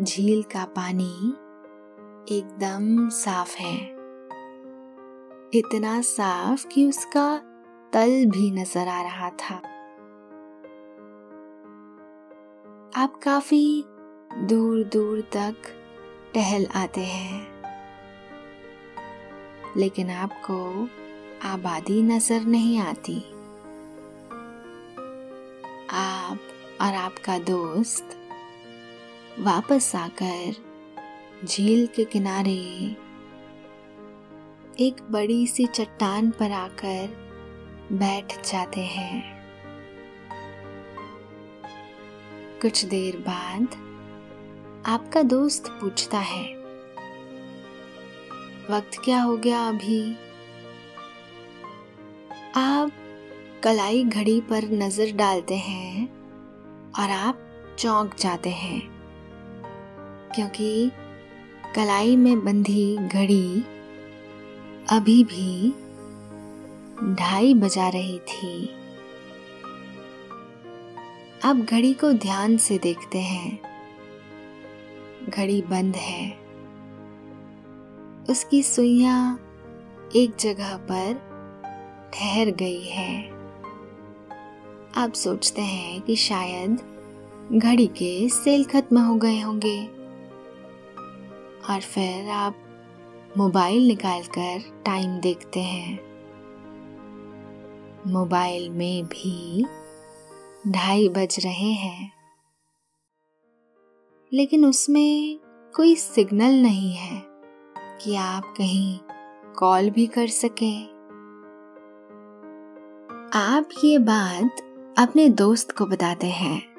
झील 0.00 0.42
का 0.42 0.64
पानी 0.64 1.34
एकदम 2.34 3.08
साफ़ 3.08 3.56
है। 3.56 3.76
इतना 5.54 6.00
साफ़ 6.00 6.66
कि 6.66 6.88
उसका 6.88 7.38
तल 7.92 8.26
भी 8.26 8.50
नज़र 8.50 8.88
आ 8.88 9.02
रहा 9.02 9.30
था। 9.30 9.54
आप 12.96 13.20
काफ़ी 13.22 13.84
दूर 14.42 14.84
दूर 14.84 15.20
तक 15.20 15.54
टहल 16.34 16.66
आते 16.66 17.00
हैं। 17.00 17.62
लेकिन 19.76 20.10
आपको 20.10 20.88
आबादी 21.48 22.02
नज़र 22.02 22.40
नहीं 22.40 22.78
आती। 22.78 23.20
आप 25.90 26.38
और 26.80 26.94
आपका 26.94 27.38
दोस्त 27.38 28.20
वापस 29.38 29.94
आकर 29.96 30.54
झील 31.44 31.86
के 31.86 32.04
किनारे 32.04 32.52
एक 34.80 35.02
बड़ी 35.10 35.46
सी 35.46 35.66
चट्टान 35.66 36.30
पर 36.30 36.52
आकर 36.52 37.08
बैठ 37.92 38.36
जाते 38.42 38.80
हैं। 38.80 39.22
कुछ 42.62 42.84
देर 42.84 43.16
बाद 43.18 43.74
आपका 44.86 45.22
दोस्त 45.24 45.68
पूछता 45.80 46.18
है, 46.18 46.44
वक्त 48.70 49.00
क्या 49.04 49.20
हो 49.22 49.36
गया 49.36 49.66
अभी? 49.68 50.16
आप 52.56 52.92
कलाई 53.64 54.04
घड़ी 54.04 54.40
पर 54.40 54.70
नज़र 54.74 55.16
डालते 55.16 55.56
हैं 55.58 56.08
और 56.92 57.10
आप 57.10 57.46
चौंक 57.78 58.14
जाते 58.14 58.50
हैं। 58.50 58.93
क्योंकि 60.34 60.90
कलाई 61.74 62.16
में 62.16 62.44
बंधी 62.44 62.96
घड़ी 62.96 63.64
अभी 64.88 65.24
भी 65.24 65.70
ढाई 67.14 67.54
बजा 67.54 67.88
रही 67.88 68.18
थी। 68.18 68.70
आप 71.44 71.56
घड़ी 71.56 71.94
को 71.94 72.12
ध्यान 72.12 72.56
से 72.56 72.78
देखते 72.78 73.18
हैं। 73.18 73.58
घड़ी 75.28 75.62
बंद 75.62 75.96
है। 75.96 76.38
उसकी 78.30 78.62
सुइया 78.62 79.38
एक 80.16 80.36
जगह 80.40 80.76
पर 80.76 81.34
ठहर 82.14 82.50
गई 82.50 82.82
है। 82.82 83.30
आप 84.96 85.12
सोचते 85.14 85.62
हैं 85.62 86.00
कि 86.00 86.16
शायद 86.16 86.80
घड़ी 87.52 87.86
के 87.86 88.28
सेल 88.28 88.64
खत्म 88.64 88.98
हो 88.98 89.14
गए 89.14 89.40
होंगे। 89.40 90.03
और 91.70 91.80
फिर 91.80 92.30
आप 92.30 92.56
मोबाइल 93.36 93.86
निकालकर 93.86 94.82
टाइम 94.86 95.20
देखते 95.20 95.60
हैं। 95.60 96.14
मोबाइल 98.06 98.70
में 98.70 99.04
भी 99.04 99.66
ढाई 100.68 101.08
बज 101.08 101.36
रहे 101.44 101.72
हैं। 101.72 102.12
लेकिन 104.32 104.66
उसमें 104.66 105.40
कोई 105.76 105.94
सिग्नल 105.94 106.62
नहीं 106.62 106.92
है 106.92 107.22
कि 107.78 108.16
आप 108.16 108.54
कहीं 108.56 108.98
कॉल 109.58 109.90
भी 109.90 110.06
कर 110.06 110.26
सके। 110.26 110.82
आप 113.38 113.68
ये 113.84 113.98
बात 113.98 114.56
अपने 114.98 115.28
दोस्त 115.28 115.70
को 115.70 115.86
बताते 115.86 116.26
हैं। 116.26 116.74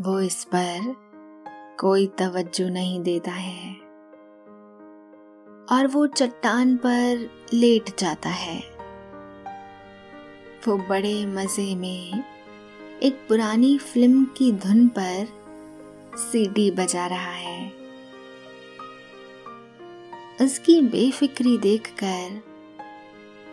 वो 0.00 0.20
इस 0.20 0.44
पर 0.44 1.03
कोई 1.80 2.06
तवज्जो 2.06 2.68
नहीं 2.68 3.02
देता 3.02 3.30
है। 3.30 3.74
और 5.72 5.86
वो 5.86 6.06
चट्टान 6.06 6.76
पर 6.76 7.30
लेट 7.52 7.98
जाता 7.98 8.28
है। 8.28 8.62
वो 10.68 10.76
बड़े 10.76 11.26
मज़े 11.26 11.74
में 11.74 12.24
एक 13.02 13.14
पुरानी 13.28 13.78
फ़िल्म 13.78 14.24
की 14.24 14.52
धुन 14.52 14.88
पर 14.88 15.28
सीडी 16.16 16.70
बजा 16.70 17.06
रहा 17.06 17.32
है। 17.32 17.72
उसकी 20.40 20.80
बेफिक्री 20.80 21.58
देखकर 21.58 22.42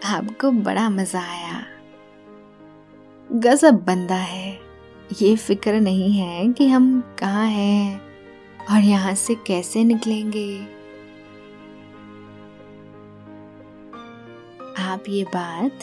आपको 0.05 0.51
बड़ा 0.51 0.89
मज़ा 0.89 1.21
आया। 1.21 1.65
गजब 3.31 3.85
बंदा 3.85 4.15
है। 4.15 4.59
ये 5.21 5.35
फ़िक्र 5.35 5.73
नहीं 5.73 6.13
है 6.13 6.53
कि 6.53 6.67
हम 6.67 7.15
कहाँ 7.19 7.47
हैं। 7.47 8.10
और 8.69 8.83
यहाँ 8.83 9.13
से 9.15 9.35
कैसे 9.35 9.83
निकलेंगे? 9.83 10.61
आप 14.77 15.03
ये 15.09 15.23
बात 15.23 15.79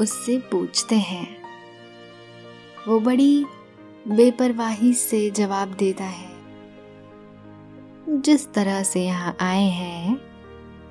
उससे 0.00 0.38
पूछते 0.38 0.96
हैं। 0.96 1.36
वो 2.88 3.00
बड़ी 3.00 3.44
बेपरवाही 4.08 4.92
से 4.94 5.30
जवाब 5.30 5.68
देता 5.68 6.04
है। 6.04 6.30
जिस 8.08 8.52
तरह 8.52 8.82
से 8.82 9.04
यहाँ 9.04 9.36
आए 9.40 9.64
हैं, 9.64 10.18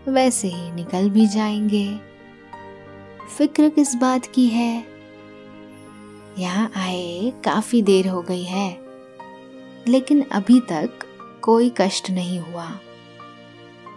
वैसे 0.09 0.47
ही 0.47 0.71
निकल 0.71 1.09
भी 1.09 1.27
जाएँगे। 1.27 1.99
फ़िक्र 3.37 3.69
किस 3.69 3.95
बात 3.95 4.25
की 4.25 4.47
है? 4.47 4.85
यहाँ 6.39 6.71
आए 6.75 7.33
काफ़ी 7.45 7.81
देर 7.81 8.07
हो 8.07 8.21
गई 8.21 8.43
है, 8.43 8.69
लेकिन 9.87 10.21
अभी 10.31 10.59
तक 10.59 11.10
कोई 11.43 11.71
कष्ट 11.77 12.09
नहीं 12.09 12.39
हुआ। 12.39 12.71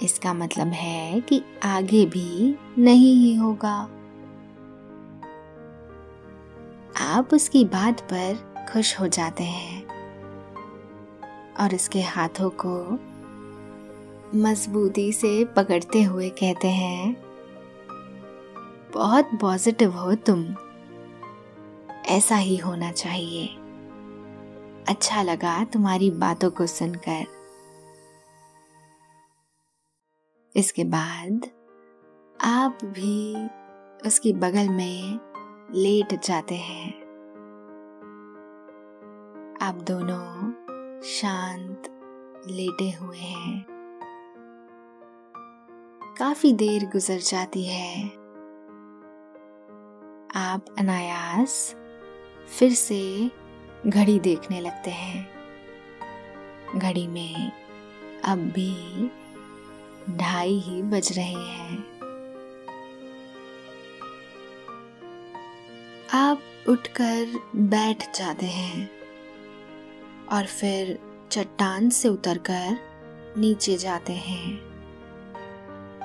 इसका 0.02 0.34
मतलब 0.34 0.66
है 0.66 1.20
कि 1.20 1.42
आगे 1.64 2.06
भी 2.06 2.58
नहीं 2.78 3.14
ही 3.14 3.34
होगा। 3.34 3.74
आप 7.00 7.34
उसकी 7.34 7.64
बात 7.64 8.00
पर 8.00 8.66
खुश 8.72 9.00
हो 9.00 9.08
जाते 9.08 9.44
हैं 9.44 9.84
और 11.60 11.74
उसके 11.74 12.02
हाथों 12.02 12.50
को 12.50 12.74
मजबूती 14.38 15.12
से 15.12 15.44
पकड़ते 15.44 16.02
हुए 16.02 16.28
कहते 16.30 16.68
हैं, 16.68 17.16
बहुत 18.94 19.30
पॉजिटिव 19.40 19.90
हो 19.90 20.14
तुम। 20.14 20.44
ऐसा 22.06 22.36
ही 22.36 22.56
होना 22.56 22.90
चाहिए। 22.92 23.46
अच्छा 24.88 25.22
लगा 25.22 25.64
तुम्हारी 25.64 26.10
बातों 26.10 26.50
को 26.50 26.66
सुनकर। 26.66 27.26
इसके 30.56 30.84
बाद 30.84 31.46
आप 32.40 32.78
भी 32.84 33.46
उसकी 34.08 34.32
बगल 34.32 34.68
में 34.68 35.18
लेट 35.74 36.24
जाते 36.24 36.54
हैं। 36.54 36.92
आप 39.62 39.74
दोनों 39.74 40.52
शांत 41.02 41.82
लेटे 42.46 42.90
हुए 42.90 43.18
हैं। 43.18 43.66
काफ़ी 46.18 46.52
देर 46.52 46.84
गुजर 46.84 47.18
जाती 47.18 47.64
है। 47.64 48.08
आप 50.36 50.64
अनायास 50.78 51.74
फिर 52.58 52.72
से 52.72 53.30
घड़ी 53.86 54.20
देखने 54.20 54.60
लगते 54.60 54.90
हैं। 54.90 55.28
घड़ी 56.76 57.06
में 57.06 57.52
अब 58.24 58.38
भी 58.38 58.74
ढाई 60.16 60.58
ही 60.58 60.82
बज 60.82 61.12
रहे 61.12 61.44
हैं। 61.44 61.78
आप 66.14 66.42
उठकर 66.68 67.40
बैठ 67.56 68.16
जाते 68.18 68.46
हैं 68.46 68.90
और 70.32 70.46
फिर 70.46 70.98
चट्टान 71.30 71.90
से 71.90 72.08
उतरकर 72.08 72.78
नीचे 73.38 73.76
जाते 73.76 74.12
हैं 74.12 74.60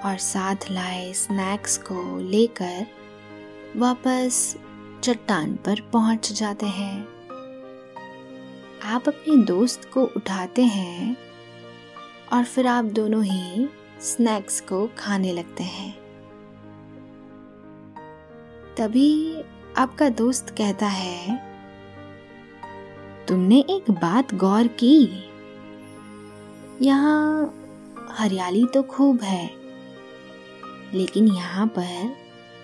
और 0.06 0.18
साथ 0.18 0.56
लाए 0.72 1.14
स्नैक्स 1.14 1.78
को 1.78 2.20
लेकर 2.20 2.86
वापस 3.76 4.58
चट्टान 5.04 5.56
पर 5.56 5.82
पहुँच 5.82 6.32
जाते 6.34 6.66
हैं। 6.66 7.19
आप 8.84 9.08
अपने 9.08 9.36
दोस्त 9.46 9.90
को 9.94 10.04
उठाते 10.16 10.64
हैं 10.64 11.16
और 12.34 12.44
फिर 12.44 12.68
आप 12.68 12.86
दोनों 12.86 13.24
ही 13.24 13.68
स्नैक्स 14.02 14.60
को 14.62 14.88
खाने 14.98 15.32
लगते 15.34 15.64
हैं। 15.64 15.92
तभी 18.78 19.42
आपका 19.78 20.10
दोस्त 20.10 20.50
कहता 20.58 20.88
है, 20.88 21.38
तुमने 23.28 23.60
एक 23.70 23.92
बात 23.94 24.34
गौर 24.36 24.68
की। 24.80 24.98
यहाँ 26.82 27.54
हरियाली 28.12 28.66
तो 28.66 28.84
खूब 28.84 29.22
है, 29.22 29.50
लेकिन 30.94 31.28
यहाँ 31.28 31.68
पर 31.70 32.16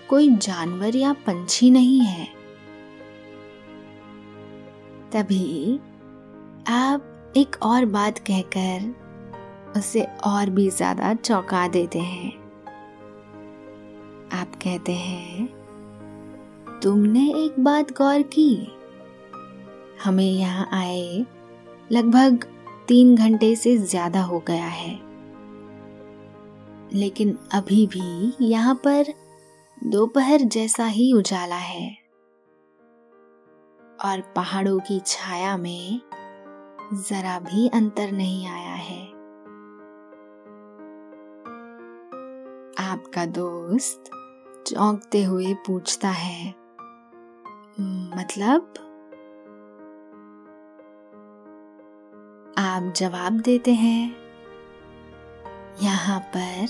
कोई 0.08 0.30
जानवर 0.38 0.96
या 0.96 1.12
पंछी 1.26 1.70
नहीं 1.70 2.00
है। 2.00 2.26
तभी 5.12 5.78
आप 6.66 7.32
एक 7.36 7.56
और 7.62 7.84
बात 7.84 8.18
कहकर 8.28 9.78
उसे 9.78 10.02
और 10.26 10.50
भी 10.50 10.68
ज़्यादा 10.70 11.12
चौंका 11.14 11.66
देते 11.68 11.98
हैं। 11.98 12.30
आप 14.32 14.54
कहते 14.54 14.92
हैं, 14.92 15.46
तुमने 16.82 17.20
एक 17.44 17.60
बात 17.60 17.92
गौर 17.92 18.22
की। 18.22 18.48
हमें 20.04 20.24
यहाँ 20.24 20.68
आए 20.72 21.24
लगभग 21.92 22.44
तीन 22.88 23.14
घंटे 23.16 23.54
से 23.56 23.76
ज़्यादा 23.78 24.22
हो 24.22 24.42
गया 24.48 24.66
है। 24.66 24.90
लेकिन 26.94 27.36
अभी 27.54 27.86
भी 27.86 28.32
यहाँ 28.42 28.74
पर 28.86 29.12
दोपहर 29.78 30.42
जैसा 30.48 30.86
ही 30.86 31.12
उजाला 31.12 31.56
है। 31.56 31.88
और 34.04 34.20
पहाड़ों 34.36 34.78
की 34.80 35.00
छाया 35.06 35.56
में 35.56 36.00
जरा 36.94 37.38
भी 37.38 37.68
अंतर 37.68 38.10
नहीं 38.12 38.46
आया 38.46 38.74
है। 38.74 39.04
आपका 42.80 43.24
दोस्त 43.26 44.10
चौंकते 44.66 45.22
हुए 45.24 45.54
पूछता 45.66 46.08
है 46.08 46.48
मतलब? 48.12 48.74
आप 52.58 52.92
जवाब 52.96 53.40
देते 53.40 53.72
हैं, 53.74 54.16
यहाँ 55.82 56.20
पर 56.36 56.66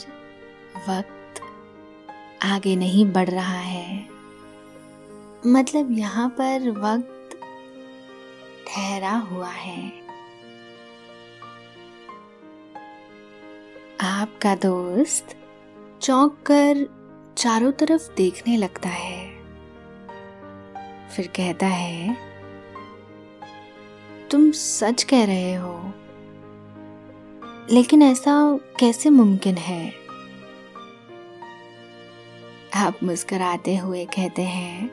वक्त 0.89 1.43
आगे 2.45 2.77
नहीं 2.77 3.05
बढ़ 3.13 3.29
रहा 3.29 3.59
है। 3.59 4.09
मतलब 5.47 5.91
यहाँ 5.91 6.29
पर 6.31 6.71
वक्त 6.79 7.39
ठहरा 8.69 9.15
हुआ 9.31 9.49
है। 9.49 10.06
आपका 14.07 14.55
दोस्त 14.55 15.37
चौंक 16.03 16.39
कर 16.51 16.97
चारों 17.39 17.73
तरफ़ 17.73 18.15
देखने 18.17 18.57
लगता 18.57 18.89
है। 18.89 19.31
फिर 21.17 21.27
कहता 21.27 21.67
है, 21.67 22.17
तुम 24.31 24.51
सच 24.51 25.03
कह 25.03 25.25
रहे 25.25 25.55
हो। 25.55 25.93
लेकिन 27.71 28.03
ऐसा 28.03 28.59
कैसे 28.79 29.11
मुमकिन 29.11 29.55
है? 29.55 29.93
आप 32.75 32.99
मुस्कुराते 33.03 33.77
हुए 33.77 34.05
कहते 34.05 34.43
हैं, 34.43 34.91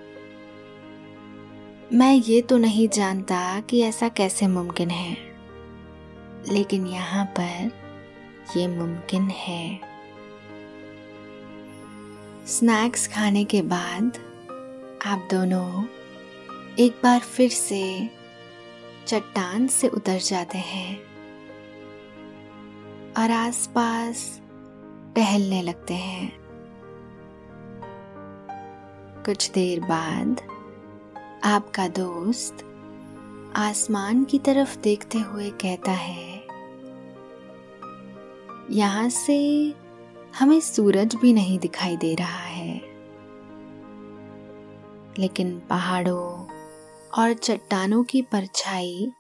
मैं 1.93 2.13
ये 2.13 2.41
तो 2.41 2.58
नहीं 2.58 2.89
जानता 2.89 3.60
कि 3.60 3.82
ऐसा 3.82 4.10
कैसे 4.10 4.47
मुमकिन 4.47 4.89
है। 4.89 5.17
लेकिन 6.49 6.88
यहाँ 6.88 7.26
पर 7.26 7.82
ये 8.58 8.67
मुमकिन 8.67 9.29
है। 9.29 9.79
स्नैक्स 12.47 13.08
खाने 13.08 13.43
के 13.45 13.62
बाद 13.62 14.17
आप 15.06 15.27
दोनों 15.32 15.86
एक 16.79 16.99
बार 17.03 17.19
फिर 17.19 17.49
से 17.49 18.10
चट्टान 19.08 19.67
से 19.67 19.88
उतर 19.88 20.17
जाते 20.17 20.58
हैं 20.58 20.97
और 23.13 23.32
आसपास 23.32 24.41
टहलने 25.15 25.62
लगते 25.62 25.93
हैं। 25.93 26.32
कुछ 29.25 29.51
देर 29.51 29.79
बाद 29.79 30.41
आपका 31.43 31.88
दोस्त 31.88 32.63
आसमान 33.56 34.23
की 34.23 34.39
तरफ़ 34.39 34.77
देखते 34.77 35.17
हुए 35.17 35.49
कहता 35.49 35.91
है 35.91 36.32
यहाँ 38.71 39.10
से 39.10 39.73
हमें 40.39 40.60
सूरज 40.60 41.15
भी 41.15 41.34
नहीं 41.34 41.60
दिखाई 41.60 41.97
दे 41.97 42.15
रहा 42.15 42.39
है। 42.39 42.82
लेकिन 45.19 45.60
पहाड़ों 45.60 46.47
और 47.17 47.34
चट्टानों 47.34 48.04
की 48.04 48.21
परछाई 48.21 49.12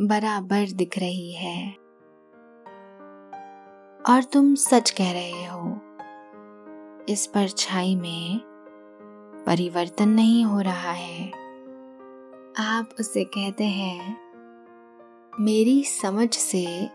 बराबर 0.00 0.70
दिख 0.72 0.98
रही 0.98 1.32
है। 1.32 1.72
और 4.08 4.24
तुम 4.32 4.54
सच 4.54 4.90
कह 4.90 5.12
रहे 5.12 5.46
हो, 5.46 5.80
इस 7.08 7.26
परछाई 7.26 7.96
में 7.96 8.40
परिवर्तन 9.46 10.08
नहीं 10.08 10.44
हो 10.44 10.60
रहा 10.60 10.90
है। 10.90 11.28
आप 12.58 12.88
उसे 13.00 13.24
कहते 13.24 13.64
हैं, 13.64 14.16
मेरी 15.40 15.84
समझ 15.84 16.34
से 16.34 16.90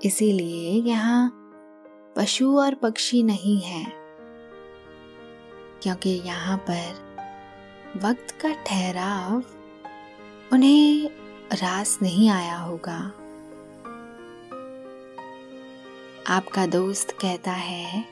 इसीलिए 0.00 0.70
यहाँ 0.82 1.30
पशु 2.16 2.56
और 2.58 2.74
पक्षी 2.74 3.22
नहीं 3.22 3.60
है, 3.60 3.84
क्योंकि 5.82 6.10
यहाँ 6.26 6.56
पर 6.70 7.98
वक्त 8.04 8.30
का 8.40 8.52
ठहराव 8.66 9.42
उन्हें 10.52 11.08
रास 11.52 11.98
नहीं 12.02 12.28
आया 12.30 12.56
होगा। 12.56 12.98
आपका 16.28 16.66
दोस्त 16.68 17.10
कहता 17.20 17.52
है, 17.52 18.04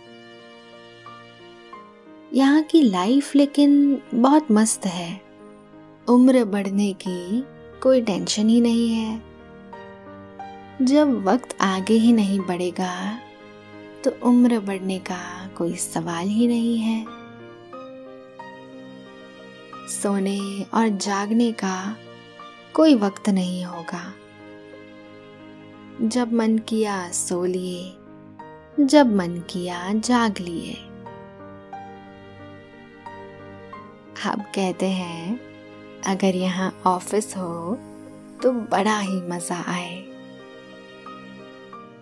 यहाँ 2.32 2.62
की 2.62 2.82
लाइफ 2.82 3.34
लेकिन 3.36 4.02
बहुत 4.14 4.50
मस्त 4.52 4.86
है। 4.86 5.20
उम्र 6.08 6.44
बढ़ने 6.46 6.92
की 7.00 7.44
कोई 7.82 8.00
टेंशन 8.02 8.48
ही 8.48 8.60
नहीं 8.60 8.88
है। 8.90 9.27
जब 10.82 11.24
वक्त 11.24 11.56
आगे 11.60 11.94
ही 11.94 12.12
नहीं 12.12 12.40
बढ़ेगा 12.40 13.18
तो 14.04 14.10
उम्र 14.22 14.58
बढ़ने 14.60 14.98
का 14.98 15.48
कोई 15.56 15.76
सवाल 15.76 16.26
ही 16.26 16.46
नहीं 16.46 16.78
है। 16.78 17.04
सोने 19.88 20.62
और 20.74 20.88
जागने 20.88 21.50
का 21.52 21.96
कोई 22.74 22.94
वक्त 22.94 23.28
नहीं 23.28 23.64
होगा। 23.64 24.02
जब 26.02 26.32
मन 26.32 26.58
किया 26.58 27.08
सो 27.10 27.44
लिए, 27.44 27.92
जब 28.80 29.14
मन 29.16 29.40
किया 29.50 29.92
जाग 29.92 30.38
लिए। 30.38 30.74
आप 34.26 34.52
कहते 34.54 34.86
हैं, 34.86 35.40
अगर 36.06 36.36
यहाँ 36.36 36.72
ऑफ़िस 36.86 37.36
हो 37.36 37.78
तो 38.42 38.52
बड़ा 38.52 38.98
ही 38.98 39.20
मज़ा 39.28 39.64
आए। 39.68 40.07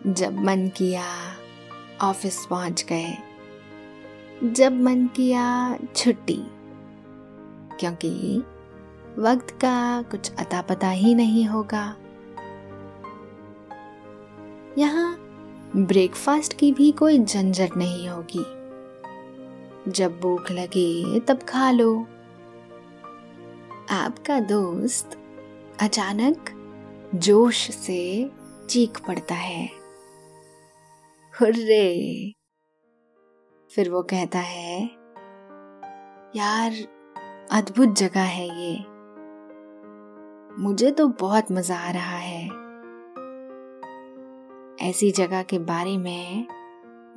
जब 0.09 0.39
मन 0.39 0.69
किया, 0.69 1.05
ऑफ़िस 2.03 2.47
पहुँच 2.51 2.87
गए। 2.93 3.19
जब 4.45 4.73
मन 4.73 5.07
किया, 5.07 5.79
छुट्टी। 5.97 6.43
क्योंकि 7.81 8.39
वक्त 9.19 9.51
का 9.51 10.03
कुछ 10.03 10.33
अता 10.35 10.63
पता 10.63 10.89
ही 10.89 11.15
नहीं 11.15 11.47
होगा। 11.47 11.97
यहाँ 14.79 15.19
ब्रेकफास्ट 15.77 16.59
की 16.59 16.73
भी 16.73 16.93
कोई 16.93 17.25
झंझट 17.25 17.77
नहीं 17.77 18.09
होगी। 18.09 18.45
जब 19.91 20.21
भूख 20.21 20.51
लगे, 20.51 21.21
तब 21.21 21.43
खा 21.43 21.71
लो। 21.71 22.07
आपका 23.91 24.41
दोस्त 24.41 25.19
अचानक 25.81 26.51
जोश 27.15 27.71
से 27.71 28.31
चीख 28.69 29.01
पड़ता 29.07 29.35
है। 29.35 29.86
हुर्रे। 31.41 32.33
फिर 33.71 33.91
वो 33.91 34.03
कहता 34.03 34.39
है, 34.39 34.85
यार, 36.37 36.73
अद्भुत 37.53 37.89
जगह 37.89 38.21
है 38.21 38.47
ये। 38.61 38.77
मुझे 40.63 40.91
तो 40.91 41.09
बहुत 41.09 41.53
मज़ा 41.53 41.79
आ 41.79 41.91
रहा 41.91 42.17
है। 42.17 42.47
ऐसी 44.91 45.11
जगह 45.11 45.43
के 45.43 45.59
बारे 45.59 45.99
में 45.99 46.47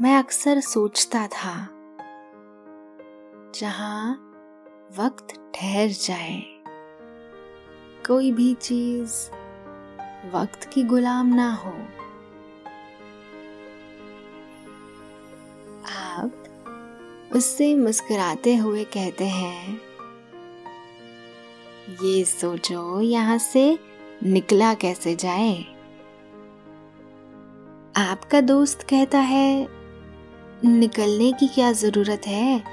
मैं 0.02 0.18
अक्सर 0.18 0.60
सोचता 0.60 1.28
था, 1.28 1.70
जहाँ 3.56 4.14
वक्त 5.00 5.52
ठहर 5.56 5.88
जाए। 5.88 6.42
कोई 8.08 8.32
भी 8.32 8.54
चीज़ 8.54 9.32
वक्त 10.36 10.70
की 10.74 10.84
गुलाम 10.84 11.36
ना 11.36 11.54
हो। 11.54 11.99
उससे 17.36 17.76
मुस्कुराते 17.76 18.56
हुए 18.56 18.84
कहते 18.84 19.26
हैं, 19.26 19.82
ये 22.04 22.26
सोचो 22.26 23.02
यहाँ 23.02 23.38
से 23.38 23.80
निकला 24.24 24.74
कैसे 24.74 25.16
जाए? 25.16 25.66
आपका 27.98 28.42
दोस्त 28.42 28.82
कहता 28.82 29.20
है, 29.20 29.68
निकलने 30.66 31.32
की 31.32 31.48
क्या 31.48 31.72
ज़रूरत 31.72 32.22
है? 32.28 32.64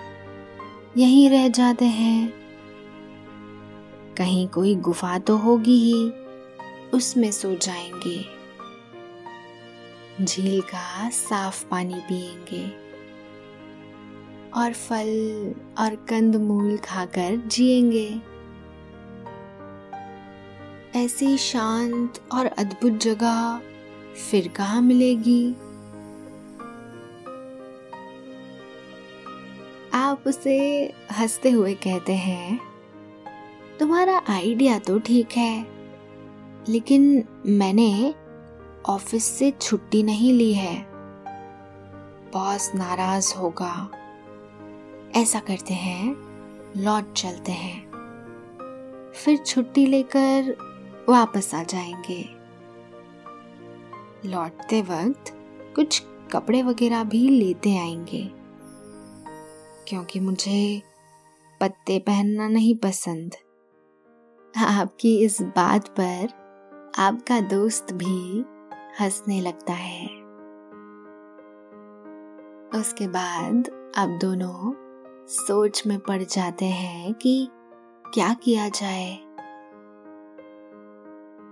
यहीं 0.96 1.30
रह 1.30 1.48
जाते 1.48 1.84
हैं। 1.84 2.32
कहीं 4.18 4.48
कोई 4.48 4.74
गुफा 4.74 5.18
तो 5.18 5.36
होगी 5.36 5.78
ही, 5.78 6.10
उसमें 6.94 7.30
सो 7.32 7.54
जाएँगे। 7.54 8.24
झील 10.24 10.60
का 10.60 11.10
साफ़ 11.10 11.64
पानी 11.66 11.94
पिएँगे 11.94 12.85
और 14.56 14.72
फल 14.72 15.54
और 15.78 15.94
कंद 16.08 16.36
मूल 16.36 16.76
खाकर 16.76 17.36
जिएँगे। 17.36 18.20
ऐसी 20.96 21.36
शांत 21.38 22.20
और 22.32 22.46
अद्भुत 22.46 22.92
जगह 22.92 23.60
फिर 24.30 24.48
कहा 24.48 24.80
मिलेगी? 24.80 25.50
आप 29.94 30.24
उसे 30.26 30.58
हँसते 31.12 31.50
हुए 31.50 31.74
कहते 31.74 32.14
हैं, 32.14 32.58
तुम्हारा 33.80 34.20
आइडिया 34.28 34.78
तो 34.78 34.98
ठीक 34.98 35.32
है, 35.32 35.66
लेकिन 36.68 37.24
मैंने 37.46 38.14
ऑफ़िस 38.88 39.24
से 39.24 39.50
छुट्टी 39.50 40.02
नहीं 40.02 40.32
ली 40.32 40.52
है। 40.54 40.76
बॉस 42.32 42.70
नाराज़ 42.74 43.34
होगा। 43.34 43.95
ऐसा 45.16 45.40
करते 45.40 45.74
हैं, 45.74 46.14
लौट 46.76 47.12
चलते 47.12 47.52
हैं। 47.52 47.86
फिर 49.14 49.36
छुट्टी 49.36 49.86
लेकर 49.86 50.56
वापस 51.08 51.54
आ 51.54 51.62
जाएँगे। 51.62 52.28
लौटते 54.28 54.82
वक्त 54.82 55.24
कुछ 55.76 56.02
कपड़े 56.32 56.62
वगैरह 56.62 57.04
भी 57.04 57.28
लेते 57.28 57.78
आएँगे, 57.78 58.30
क्योंकि 59.88 60.20
मुझे 60.20 60.82
पत्ते 61.60 61.98
पहनना 61.98 62.48
नहीं 62.48 62.76
पसंद। 62.76 63.34
आपकी 64.58 65.18
इस 65.18 65.42
बात 65.42 65.88
पर 65.88 66.28
आपका 66.98 67.40
दोस्त 67.40 67.92
भी 67.92 68.44
हंसने 69.00 69.40
लगता 69.40 69.72
है। 69.72 70.06
उसके 72.80 73.08
बाद 73.08 73.92
आप 73.96 74.08
दोनों 74.08 74.85
सोच 75.28 75.86
में 75.86 75.98
पड़ 75.98 76.22
जाते 76.22 76.64
हैं 76.64 77.14
कि 77.14 77.48
क्या 78.14 78.34
किया 78.34 78.68
जाए। 78.68 79.14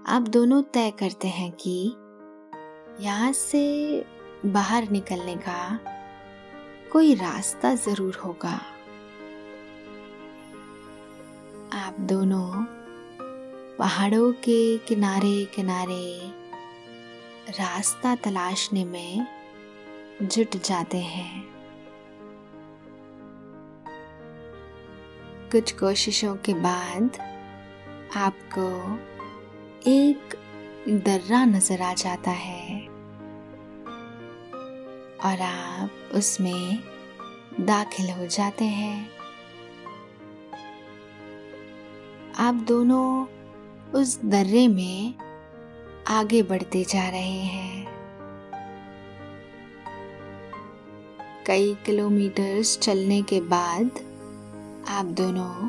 आप 0.06 0.28
दोनों 0.28 0.62
तय 0.62 0.90
करते 0.90 1.28
हैं 1.28 1.52
कि 1.52 1.96
यहाँ 3.04 3.32
से 3.32 3.64
बाहर 4.46 4.88
निकलने 4.90 5.36
का 5.36 5.80
कोई 6.92 7.14
रास्ता 7.14 7.74
ज़रूर 7.74 8.14
होगा। 8.14 8.60
आप 11.72 11.96
दोनों 12.00 12.64
पहाड़ों 13.78 14.32
के 14.32 14.78
किनारे 14.78 15.44
किनारे 15.44 16.32
रास्ता 17.50 18.14
तलाशने 18.14 18.84
में 18.84 19.26
जुट 20.22 20.56
जाते 20.56 20.98
हैं। 20.98 21.53
कुछ 25.54 25.72
कोशिशों 25.72 26.36
के 26.36 26.54
बाद 26.54 27.18
आपको 28.16 28.94
एक 29.90 30.18
दर्रा 30.88 31.44
नज़र 31.44 31.82
आ 31.82 31.94
जाता 31.94 32.30
है। 32.30 32.80
और 35.24 35.40
आप 35.40 35.90
उसमें 36.14 36.78
दाखिल 37.60 38.10
हो 38.10 38.26
जाते 38.26 38.64
हैं। 38.64 39.10
आप 42.38 42.54
दोनों 42.54 43.26
उस 43.92 44.20
दर्रे 44.24 44.68
में 44.68 45.14
आगे 46.08 46.42
बढ़ते 46.42 46.84
जा 46.84 47.08
रहे 47.08 47.42
हैं। 47.42 47.86
कई 51.46 51.76
किलोमीटर्स 51.86 52.78
चलने 52.78 53.22
के 53.22 53.40
बाद 53.40 54.13
आप 54.94 55.04
दोनों 55.04 55.68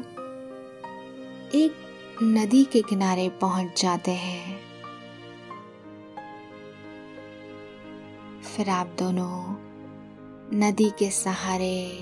एक 1.56 1.76
नदी 2.24 2.64
के 2.66 2.82
किनारे 2.82 3.30
पहुँच 3.30 3.82
जाते 3.82 4.12
हैं। 4.12 4.60
फिर 8.42 8.70
आप 8.70 8.88
दोनों 8.88 9.56
नदी 10.60 10.90
के 10.90 11.10
सहारे 11.10 12.00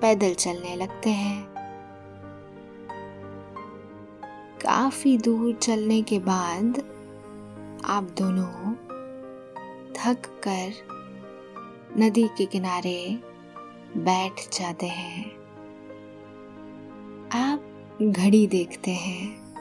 पैदल 0.00 0.34
चलने 0.34 0.76
लगते 0.76 1.10
हैं। 1.10 1.44
काफ़ी 4.56 5.18
दूर 5.18 5.54
चलने 5.54 6.02
के 6.02 6.18
बाद 6.18 6.78
आप 7.84 8.04
दोनों 8.04 8.74
थक 9.92 10.40
कर 10.48 10.72
नदी 11.98 12.28
के 12.28 12.46
किनारे 12.46 13.20
बैठ 13.96 14.60
जाते 14.60 14.86
हैं। 14.86 15.43
आप 17.32 17.98
घड़ी 18.02 18.46
देखते 18.46 18.90
हैं। 18.90 19.54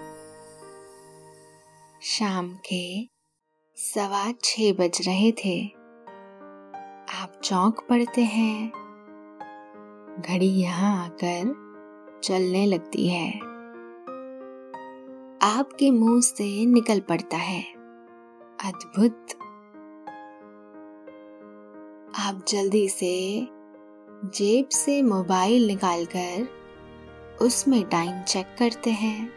शाम 2.02 2.58
के 2.74 3.10
सवा 3.76 4.32
छह 4.44 4.74
बज 4.74 5.02
रहे 5.06 5.32
थे। 5.32 5.68
आप 7.22 7.42
चौंक 7.44 7.88
पड़ते 7.90 8.22
हैं। 8.22 8.72
घड़ी 10.28 10.48
यहाँ 10.48 11.06
आकर 11.06 11.64
चलने 12.24 12.66
लगती 12.66 13.08
है। 13.08 13.40
आपके 15.52 15.92
मुँह 15.92 16.22
से 16.22 16.66
निकल 16.66 17.00
पड़ता 17.00 17.38
है। 17.38 17.64
अद्भुत। 18.66 19.28
आप 22.20 22.46
जल्दी 22.48 22.90
से 22.90 23.48
जेब 24.26 24.70
से 24.70 25.02
मोबाइल 25.02 25.68
निकालकर 25.68 26.63
उसमें 27.42 27.84
टाइम 27.84 28.24
चेक 28.24 28.56
करते 28.60 28.92
हैं। 28.92 29.32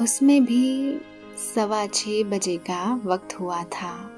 उसमें 0.00 0.44
भी 0.44 0.98
सवा 1.54 1.86
छ 1.86 2.04
बजे 2.08 2.56
का 2.56 3.00
वक्त 3.04 3.40
हुआ 3.40 3.64
था। 3.64 4.14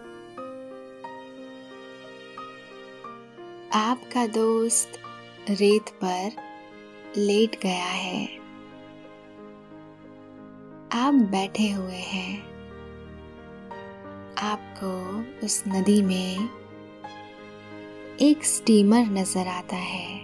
आपका 3.74 4.26
दोस्त 4.26 4.92
रेत 5.50 5.88
पर 5.88 6.32
लेट 7.16 7.60
गया 7.62 7.84
है। 7.84 8.26
आप 10.92 11.14
बैठे 11.14 11.70
हुए 11.70 11.94
हैं। 11.94 12.50
आपको 14.36 15.20
उस 15.46 15.64
नदी 15.68 16.02
में 16.02 16.48
एक 18.20 18.44
स्टीमर 18.44 18.98
नज़र 18.98 19.46
आता 19.46 19.76
है। 19.76 20.19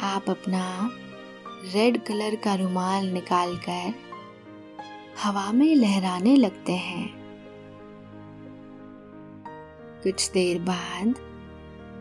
आप 0.00 0.30
अपना 0.30 0.90
रेड 1.72 2.04
कलर 2.04 2.36
का 2.36 2.54
रुमाल 2.54 3.06
निकालकर 3.06 3.94
हवा 5.22 5.52
में 5.52 5.74
लहराने 5.74 6.36
लगते 6.36 6.72
हैं। 6.72 7.14
कुछ 10.02 10.30
देर 10.30 10.58
बाद 10.58 11.14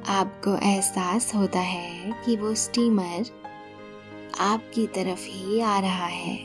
आपको 0.08 0.58
एहसास 0.58 1.36
होता 1.36 1.60
है 1.60 2.12
कि 2.26 2.38
वो 2.38 2.56
स्टीमर 2.56 3.26
आपकी 4.40 4.88
तरफ़ 4.88 5.26
ही 5.28 5.60
आ 5.60 5.80
रहा 5.80 6.06
है। 6.06 6.38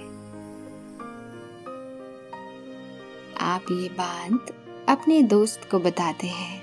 आप 3.40 3.64
ये 3.72 3.88
बात 3.88 4.46
अपने 4.88 5.22
दोस्त 5.22 5.68
को 5.70 5.78
बताते 5.78 6.26
हैं। 6.26 6.62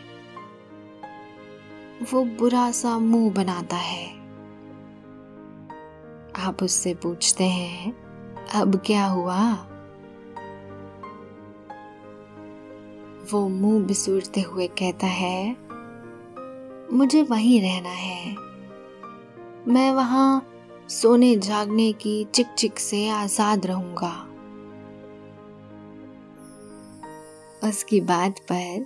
वो 2.11 2.25
बुरा 2.25 2.71
सा 2.71 2.99
मुँह 2.99 3.33
बनाता 3.33 3.77
है। 3.77 4.18
आप 6.39 6.63
उससे 6.63 6.93
पूछते 6.93 7.43
हैं, 7.43 7.91
अब 8.55 8.75
क्या 8.85 9.05
हुआ? 9.05 9.53
वो 13.31 13.47
मुँह 13.49 13.85
बिसूरते 13.85 14.41
हुए 14.41 14.67
कहता 14.67 15.07
है, 15.07 15.57
मुझे 16.93 17.21
वहीं 17.23 17.61
रहना 17.61 17.89
है। 17.89 18.35
मैं 19.67 19.91
वहाँ 19.91 20.45
सोने 20.89 21.35
जागने 21.35 21.93
की 21.93 22.23
चिक 22.23 22.47
चिक 22.57 22.79
से 22.79 23.09
आज़ाद 23.09 23.65
रहूँगा। 23.65 24.13
उसकी 27.69 28.01
बात 28.01 28.39
पर 28.51 28.85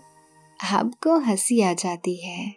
आपको 0.74 1.18
हँसी 1.20 1.62
आ 1.62 1.74
जाती 1.74 2.16
है। 2.16 2.56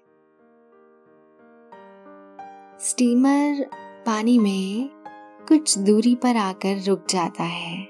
स्टीमर 2.81 3.65
पानी 4.07 4.39
में 4.39 4.91
कुछ 5.49 5.79
दूरी 5.79 6.15
पर 6.15 6.37
आकर 6.37 6.85
रुक 6.85 7.07
जाता 7.11 7.43
है। 7.43 7.83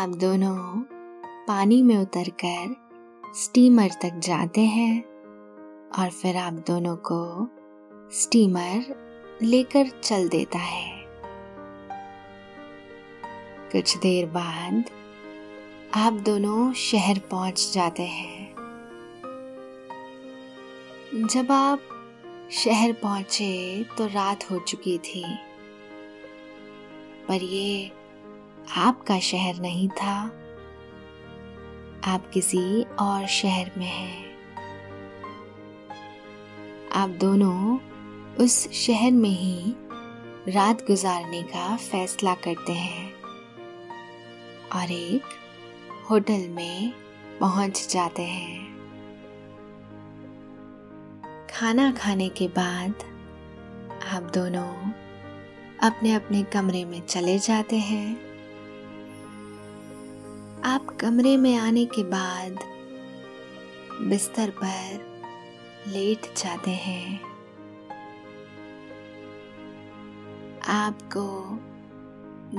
आप 0.00 0.08
दोनों 0.08 0.80
पानी 1.48 1.82
में 1.82 1.98
उतरकर 1.98 2.76
स्टीमर 3.34 3.88
तक 4.02 4.18
जाते 4.18 4.60
हैं 4.60 5.04
और 5.98 6.10
फिर 6.10 6.36
आप 6.36 6.52
दोनों 6.52 6.96
को 6.96 7.48
स्टीमर 8.10 8.96
लेकर 9.42 9.88
चल 9.88 10.28
देता 10.28 10.58
है। 10.58 11.04
कुछ 13.72 13.96
देर 13.96 14.26
बाद 14.26 14.84
आप 15.94 16.12
दोनों 16.12 16.72
शहर 16.72 17.18
पहुँच 17.18 17.70
जाते 17.74 18.02
हैं। 18.02 18.54
जब 21.14 21.52
आप 21.52 21.80
शहर 22.54 22.92
पहुँचे 22.92 23.84
तो 23.98 24.06
रात 24.06 24.50
हो 24.50 24.58
चुकी 24.58 24.98
थी। 24.98 25.24
पर 27.28 27.42
ये 27.42 27.92
आपका 28.76 29.18
शहर 29.18 29.56
नहीं 29.56 29.88
था। 29.88 30.24
आप 32.04 32.30
किसी 32.34 32.82
और 32.82 33.26
शहर 33.26 33.70
में 33.78 33.86
हैं। 33.86 34.24
आप 36.92 37.08
दोनों 37.08 37.78
उस 38.44 38.72
शहर 38.72 39.10
में 39.10 39.30
ही 39.30 39.74
रात 40.52 40.82
गुजारने 40.82 41.42
का 41.42 41.76
फैसला 41.76 42.34
करते 42.34 42.72
हैं 42.72 43.12
और 44.74 44.92
एक 44.92 45.22
होटल 46.10 46.48
में 46.48 46.92
पहुँच 47.40 47.88
जाते 47.90 48.22
हैं। 48.22 48.63
खाना 51.54 51.92
खाने 51.92 52.28
के 52.28 52.48
बाद 52.48 53.02
आप 54.12 54.22
दोनों 54.22 54.92
अपने 55.82 56.14
अपने 56.14 56.42
कमरे 56.42 56.84
में 56.84 57.06
चले 57.06 57.38
जाते 57.38 57.76
हैं। 57.76 58.16
आप 60.64 60.86
कमरे 61.00 61.36
में 61.36 61.56
आने 61.56 61.84
के 61.84 62.02
बाद 62.02 62.58
बिस्तर 64.02 64.50
पर 64.50 64.98
लेट 65.88 66.34
जाते 66.36 66.70
हैं। 66.70 67.20
आपको 70.68 71.40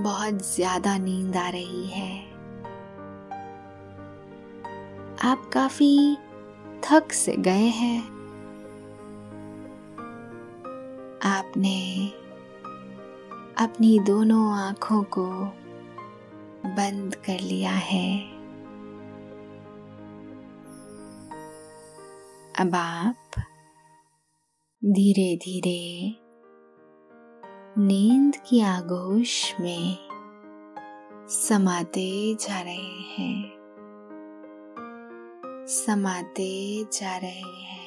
बहुत 0.01 0.55
ज़्यादा 0.55 0.97
नींद 0.97 1.37
आ 1.37 1.49
रही 1.49 1.87
है। 1.87 2.19
आप 5.23 5.49
काफ़ी 5.53 6.17
थक 6.83 7.11
से 7.11 7.37
गए 7.37 7.69
हैं। 7.75 8.14
आपने 11.25 12.07
अपनी 13.65 13.99
दोनों 13.99 14.53
आँखों 14.53 15.03
को 15.03 15.25
बंद 16.69 17.15
कर 17.15 17.39
लिया 17.39 17.71
है। 17.71 18.19
अब 22.59 22.75
आप 22.75 23.15
धीरे 24.85 25.35
धीरे 25.35 26.15
नींद 27.77 28.35
की 28.35 28.61
आगोश 28.61 29.55
में 29.61 29.97
समाते 31.29 32.35
जा 32.35 32.61
रहे 32.61 33.01
हैं। 33.17 33.51
समाते 35.67 36.83
जा 36.83 37.17
रहे 37.17 37.63
हैं। 37.63 37.84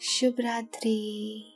शुभ 0.00 0.34
रात्रि। 0.40 1.55